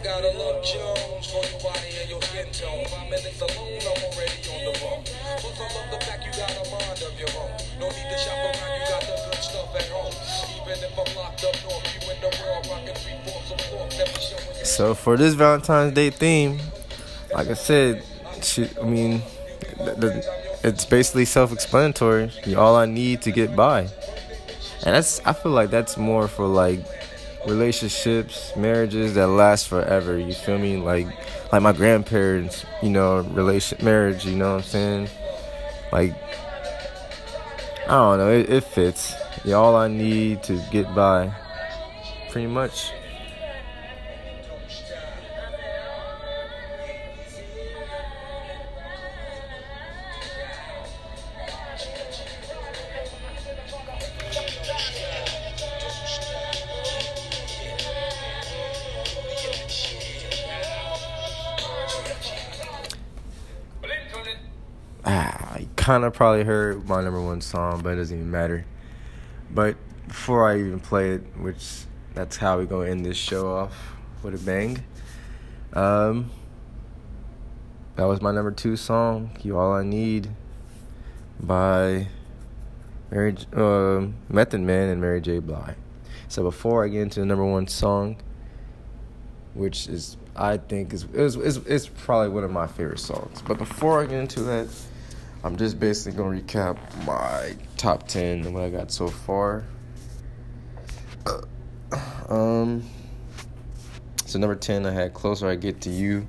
[0.08, 0.18] To you.
[0.18, 2.86] I got a love Jones for your body and your skin tone.
[2.86, 5.04] Five minutes alone, I'm already on the phone.
[5.04, 7.52] Plus, I love the fact you got a mind of your own.
[7.80, 10.14] No need to shop around, you got the good stuff at home.
[10.62, 13.98] Even if I'm locked up north, you in the world rocking three fourths of fourth.
[13.98, 14.66] Never showing.
[14.66, 16.60] So for this Valentine's Day theme,
[17.34, 18.04] like I said,
[18.42, 19.22] she, I mean,
[19.78, 22.32] the, the, it's basically self-explanatory.
[22.56, 26.80] All I need to get by, and that's I feel like that's more for like
[27.48, 30.20] relationships, marriages that last forever.
[30.20, 30.78] You feel me?
[30.78, 31.08] Like
[31.52, 34.26] like my grandparents, you know, relation marriage.
[34.26, 35.10] You know what I'm saying?
[35.92, 36.14] Like
[37.86, 39.16] I don't know, it, it fits.
[39.46, 41.32] You all I need to get by,
[42.30, 42.92] pretty much.
[65.98, 68.64] Kind of probably heard my number one song, but it doesn't even matter.
[69.50, 69.78] But
[70.08, 74.36] before I even play it, which that's how we're gonna end this show off with
[74.36, 74.84] a bang.
[75.74, 76.30] Um,
[77.96, 80.30] that was my number two song, "You All I Need,"
[81.40, 82.10] by
[83.10, 85.40] Mary, uh, Method Man and Mary J.
[85.40, 85.78] Blige.
[86.28, 88.18] So before I get into the number one song,
[89.56, 93.42] which is I think is is is, is probably one of my favorite songs.
[93.42, 94.68] But before I get into that,
[95.44, 99.66] I'm just basically gonna recap my top ten and what I got so far.
[101.26, 102.84] Uh, um,
[104.26, 106.28] so number ten, I had "Closer I Get to You"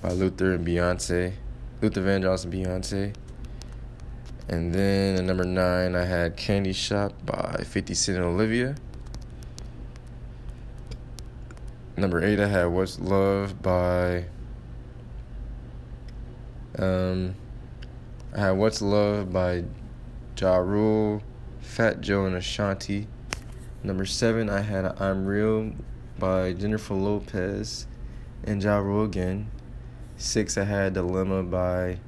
[0.00, 1.32] by Luther and Beyonce,
[1.82, 3.14] Luther Vandross and Beyonce.
[4.48, 8.76] And then at number nine, I had "Candy Shop" by 50 Cent and Olivia.
[11.96, 14.26] Number eight, I had "What's Love" by
[16.78, 17.34] um.
[18.36, 19.64] I had What's Love by
[20.38, 21.22] Ja Rule,
[21.60, 23.06] Fat Joe and Ashanti.
[23.82, 25.72] Number seven, I had I'm Real
[26.18, 27.86] by Jennifer Lopez
[28.44, 29.50] and Ja Rule again.
[30.18, 31.98] Six, I had Dilemma by,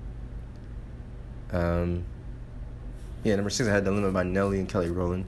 [1.51, 2.05] um,
[3.25, 5.25] yeah, number six, I had Dilemma by Nelly and Kelly Rowland.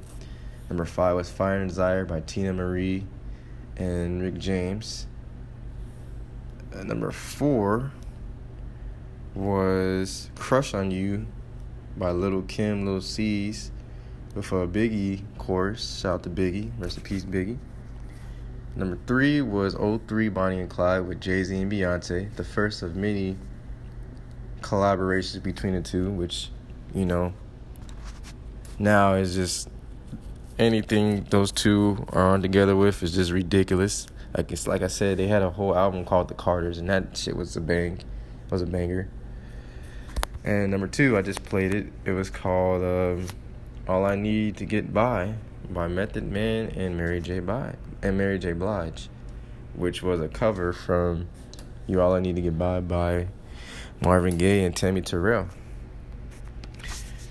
[0.68, 3.06] Number five was Fire and Desire by Teena Marie
[3.78, 5.06] and Rick James.
[6.74, 7.90] Uh, number four
[9.34, 11.26] was Crush on You
[11.96, 13.70] by Little Kim, Little Cease
[14.34, 16.00] with a Biggie chorus.
[16.00, 16.70] Shout out to Biggie.
[16.78, 17.58] Rest in peace, Biggie.
[18.76, 22.94] Number three was 03 Bonnie and Clyde with Jay Z and Beyonce, the first of
[22.94, 23.36] many
[24.60, 26.50] collaborations between the two, which,
[26.94, 27.32] you know,
[28.78, 29.68] now is just
[30.58, 34.06] anything those two are on together with is just ridiculous.
[34.36, 37.16] Like it's like I said, they had a whole album called The Carters, and that
[37.16, 39.08] shit was a bang, it was a banger.
[40.44, 41.92] And number two, I just played it.
[42.04, 43.26] It was called um,
[43.86, 45.34] "All I Need to Get By"
[45.68, 47.40] by Method Man and Mary J.
[47.40, 48.52] Blige and Mary J.
[48.52, 49.08] Blige,
[49.74, 51.28] which was a cover from
[51.86, 53.28] "You All I Need to Get By" by
[54.02, 55.48] Marvin Gaye and Tammi Terrell.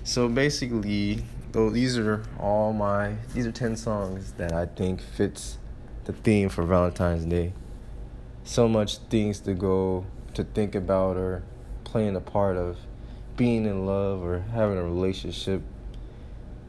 [0.04, 5.58] So basically, though these are all my these are 10 songs that I think fits
[6.04, 7.52] the theme for Valentine's Day.
[8.44, 11.42] So much things to go to think about or
[11.84, 12.78] playing a part of
[13.40, 15.62] being in love or having a relationship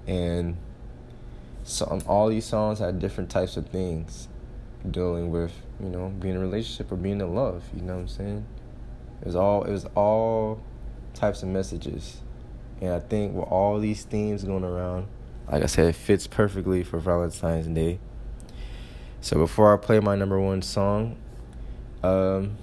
[0.07, 0.55] and
[1.65, 4.29] so all these songs had different types of things
[4.89, 5.51] dealing with,
[5.81, 8.45] you know, being in a relationship or being in love, you know what I'm saying?
[9.19, 10.63] It was all it was all
[11.13, 12.21] types of messages.
[12.79, 15.07] And I think with all these themes going around,
[15.51, 17.99] like I said, it fits perfectly for Valentine's Day.
[19.19, 21.17] So before I play my number one song,
[22.01, 22.55] um,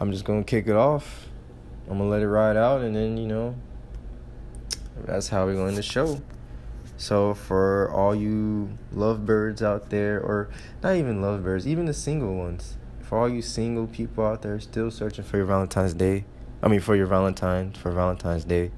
[0.00, 1.25] I'm just gonna kick it off.
[1.88, 3.54] I'm gonna let it ride out, and then you know,
[5.04, 6.20] that's how we're gonna show.
[6.96, 10.48] So for all you lovebirds out there, or
[10.82, 14.90] not even lovebirds, even the single ones, for all you single people out there still
[14.90, 16.24] searching for your Valentine's Day,
[16.62, 18.72] I mean for your Valentine for Valentine's Day,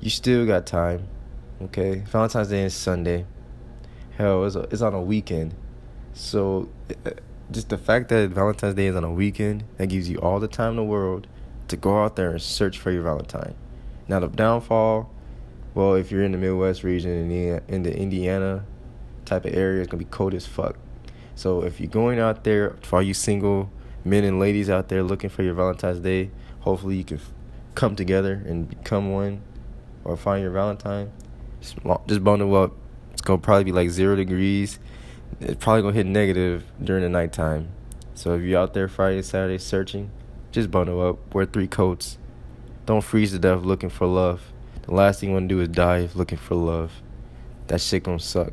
[0.00, 1.08] you still got time.
[1.60, 3.26] Okay, Valentine's Day is Sunday.
[4.16, 5.54] Hell, it's, a, it's on a weekend,
[6.12, 6.68] so
[7.04, 7.10] uh,
[7.50, 10.48] just the fact that Valentine's Day is on a weekend that gives you all the
[10.48, 11.26] time in the world
[11.74, 13.54] to go out there and search for your Valentine.
[14.08, 15.10] Now the downfall,
[15.74, 18.64] well, if you're in the Midwest region in the in the Indiana
[19.24, 20.76] type of area, it's gonna be cold as fuck.
[21.34, 23.70] So if you're going out there, for all you single
[24.04, 27.20] men and ladies out there looking for your Valentine's Day, hopefully you can
[27.74, 29.42] come together and become one,
[30.04, 31.10] or find your Valentine.
[31.60, 32.72] Just, just bundle up.
[33.12, 34.78] It's gonna probably be like zero degrees.
[35.40, 37.68] It's probably gonna hit negative during the nighttime.
[38.14, 40.10] So if you're out there Friday, Saturday searching,
[40.54, 41.34] just bundle up.
[41.34, 42.16] Wear three coats.
[42.86, 44.40] Don't freeze to death looking for love.
[44.82, 46.92] The last thing you wanna do is die looking for love.
[47.66, 48.52] That shit gonna suck.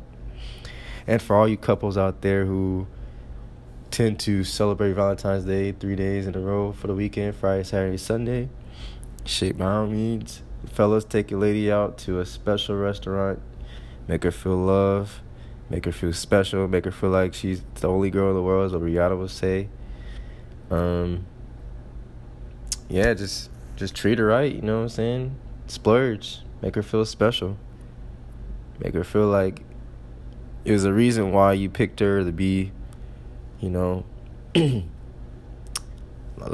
[1.06, 2.88] And for all you couples out there who
[3.92, 7.96] tend to celebrate Valentine's Day three days in a row for the weekend, Friday, Saturday,
[7.98, 8.48] Sunday,
[9.24, 13.40] shit, by all means, fellas, take your lady out to a special restaurant,
[14.08, 15.20] make her feel love,
[15.70, 18.66] make her feel special, make her feel like she's the only girl in the world,
[18.66, 19.68] as what Rihanna would say.
[20.70, 21.26] Um,
[22.92, 25.36] yeah, just just treat her right, you know what I'm saying?
[25.66, 27.56] Splurge, make her feel special,
[28.78, 29.62] make her feel like
[30.66, 32.70] it was a reason why you picked her to be,
[33.60, 34.04] you know,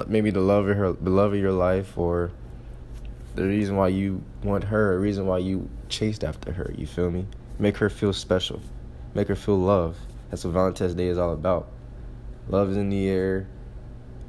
[0.06, 2.30] maybe the love of her, the love of your life, or
[3.34, 6.72] the reason why you want her, a reason why you chased after her.
[6.78, 7.26] You feel me?
[7.58, 8.60] Make her feel special,
[9.12, 9.96] make her feel love.
[10.30, 11.68] That's what Valentine's Day is all about.
[12.48, 13.48] Love is in the air.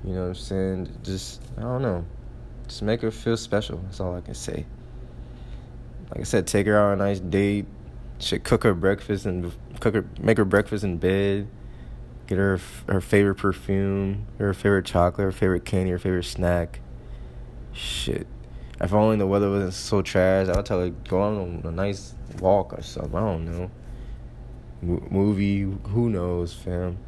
[0.04, 0.97] You know what I'm saying?
[1.04, 2.06] Just I don't know.
[2.68, 3.78] Just make her feel special.
[3.80, 4.66] That's all I can say.
[6.12, 7.66] Like I said, take her out on a nice date
[8.20, 11.47] should cook her breakfast and cook her, make her breakfast in bed.
[12.28, 16.80] Get her her favorite perfume, her favorite chocolate, her favorite candy, her favorite snack.
[17.74, 18.28] Shit.
[18.80, 22.13] If only the weather wasn't so trash, I would tell her go on a nice
[22.39, 23.16] walk or something.
[23.16, 23.71] I don't know.
[24.82, 27.00] movie, who knows, fam.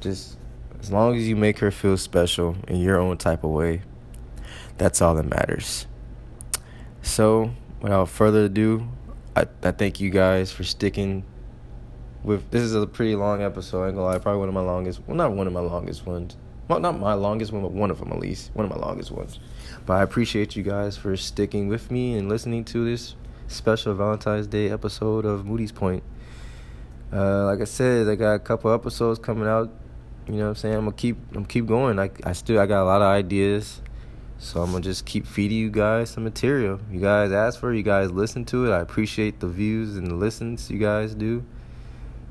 [0.00, 0.36] Just
[0.80, 3.82] as long as you make her feel special in your own type of way,
[4.78, 5.86] that's all that matters.
[7.02, 8.88] So, without further ado,
[9.34, 11.24] I, I thank you guys for sticking
[12.24, 13.84] with this is a pretty long episode.
[13.84, 15.00] I ain't gonna lie, probably one of my longest.
[15.06, 16.36] Well, not one of my longest ones.
[16.68, 18.50] Well, not my longest one, but one of them at least.
[18.54, 19.38] One of my longest ones.
[19.86, 23.14] But I appreciate you guys for sticking with me and listening to this
[23.46, 26.02] special Valentine's Day episode of Moody's Point.
[27.12, 29.70] Uh, like I said, I got a couple episodes coming out.
[30.28, 30.74] You know what I'm saying?
[30.74, 31.98] I'm gonna keep I'm keep going.
[31.98, 33.80] I I still I got a lot of ideas.
[34.38, 36.80] So I'm gonna just keep feeding you guys some material.
[36.90, 38.74] You guys ask for it, you guys listen to it.
[38.74, 41.44] I appreciate the views and the listens you guys do.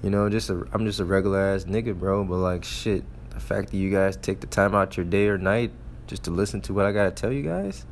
[0.03, 2.23] You know, just a, I'm just a regular ass nigga, bro.
[2.25, 5.37] But like shit, the fact that you guys take the time out your day or
[5.37, 5.71] night
[6.05, 7.85] just to listen to what I gotta tell you guys.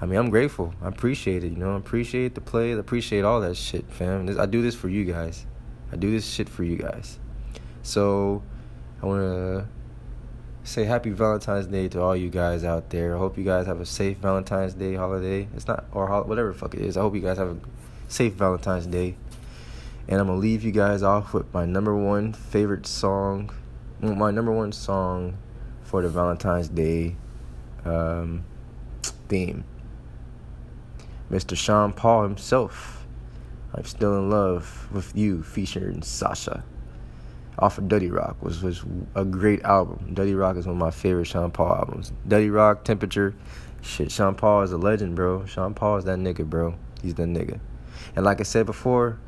[0.00, 0.74] I mean, I'm grateful.
[0.82, 1.48] I appreciate it.
[1.48, 2.74] You know, I appreciate the play.
[2.74, 4.38] I appreciate all that shit, fam.
[4.38, 5.46] I do this for you guys.
[5.90, 7.18] I do this shit for you guys.
[7.82, 8.42] So
[9.02, 9.68] I wanna
[10.64, 13.14] say happy Valentine's Day to all you guys out there.
[13.14, 15.48] I hope you guys have a safe Valentine's Day holiday.
[15.54, 16.96] It's not or whatever fuck it is.
[16.96, 17.58] I hope you guys have a
[18.08, 19.16] safe Valentine's Day.
[20.08, 23.50] And I'm gonna leave you guys off with my number one favorite song,
[24.00, 25.36] my number one song
[25.82, 27.16] for the Valentine's Day
[27.84, 28.44] um,
[29.28, 29.64] theme.
[31.30, 31.56] Mr.
[31.56, 33.06] Sean Paul himself.
[33.74, 36.64] I'm still in love with you, featuring Sasha
[37.58, 38.84] off of Dutty Rock was was
[39.14, 40.12] a great album.
[40.14, 42.12] Dutty Rock is one of my favorite Sean Paul albums.
[42.28, 43.34] Dutty Rock, Temperature,
[43.80, 44.10] shit.
[44.12, 45.46] Sean Paul is a legend, bro.
[45.46, 46.74] Sean Paul is that nigga, bro.
[47.02, 47.60] He's that nigga.
[48.14, 49.18] And like I said before,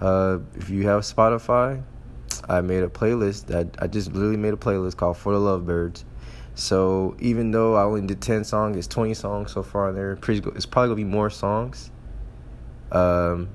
[0.00, 1.82] uh, if you have Spotify,
[2.48, 6.04] I made a playlist that I just literally made a playlist called For the Lovebirds.
[6.54, 10.18] So even though I only did ten songs, it's twenty songs so far in there.
[10.28, 11.90] It's probably gonna be more songs.
[12.92, 13.48] Um,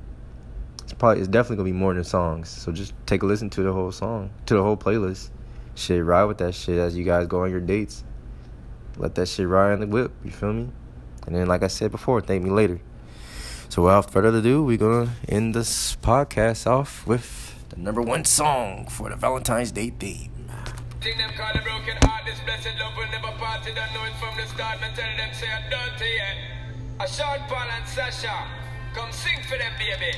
[0.86, 2.48] it's probably it's definitely gonna be more than songs.
[2.48, 5.32] So just take a listen to the whole song, to the whole playlist.
[5.74, 8.04] Shit, ride with that shit as you guys go on your dates.
[8.98, 10.12] Let that shit ride on the whip.
[10.24, 10.70] You feel me?
[11.26, 12.80] And then, like I said before, thank me later.
[13.70, 18.86] So without further ado, we're gonna end this podcast off with the number one song
[18.88, 20.32] for the Valentine's Day theme.
[21.02, 23.66] Them call broken heart, this blessed love will never part.
[23.66, 24.80] Don't know it from the start.
[24.80, 27.04] Tell them say dirty, yeah.
[27.04, 28.48] A Sean Paul and Sasha,
[28.96, 30.18] come sing for them, baby.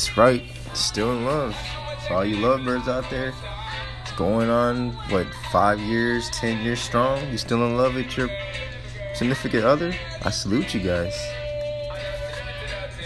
[0.00, 0.42] That's right.
[0.72, 1.54] Still in love.
[2.08, 3.34] For all you lovebirds out there,
[4.00, 7.30] it's going on what five years, ten years strong.
[7.30, 8.30] You still in love with your
[9.12, 9.94] significant other?
[10.22, 11.14] I salute you guys.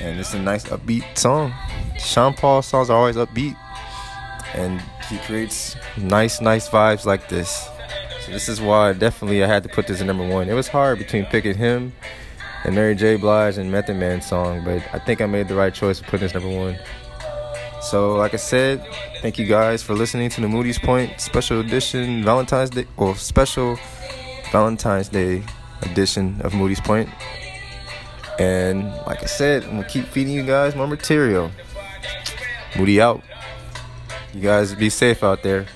[0.00, 1.52] And it's a nice upbeat song.
[1.98, 3.56] Sean Paul songs are always upbeat,
[4.54, 4.80] and
[5.10, 7.68] he creates nice, nice vibes like this.
[8.20, 10.48] So this is why definitely I had to put this in number one.
[10.48, 11.92] It was hard between picking him
[12.64, 13.16] and Mary J.
[13.16, 16.20] Blige and Method Man song, but I think I made the right choice to put
[16.20, 16.78] this number one.
[17.82, 18.82] So, like I said,
[19.20, 23.78] thank you guys for listening to the Moody's Point special edition Valentine's Day or special
[24.50, 25.44] Valentine's Day
[25.82, 27.10] edition of Moody's Point.
[28.38, 31.50] And like I said, I'm gonna keep feeding you guys more material.
[32.76, 33.22] Moody out.
[34.32, 35.66] You guys be safe out there.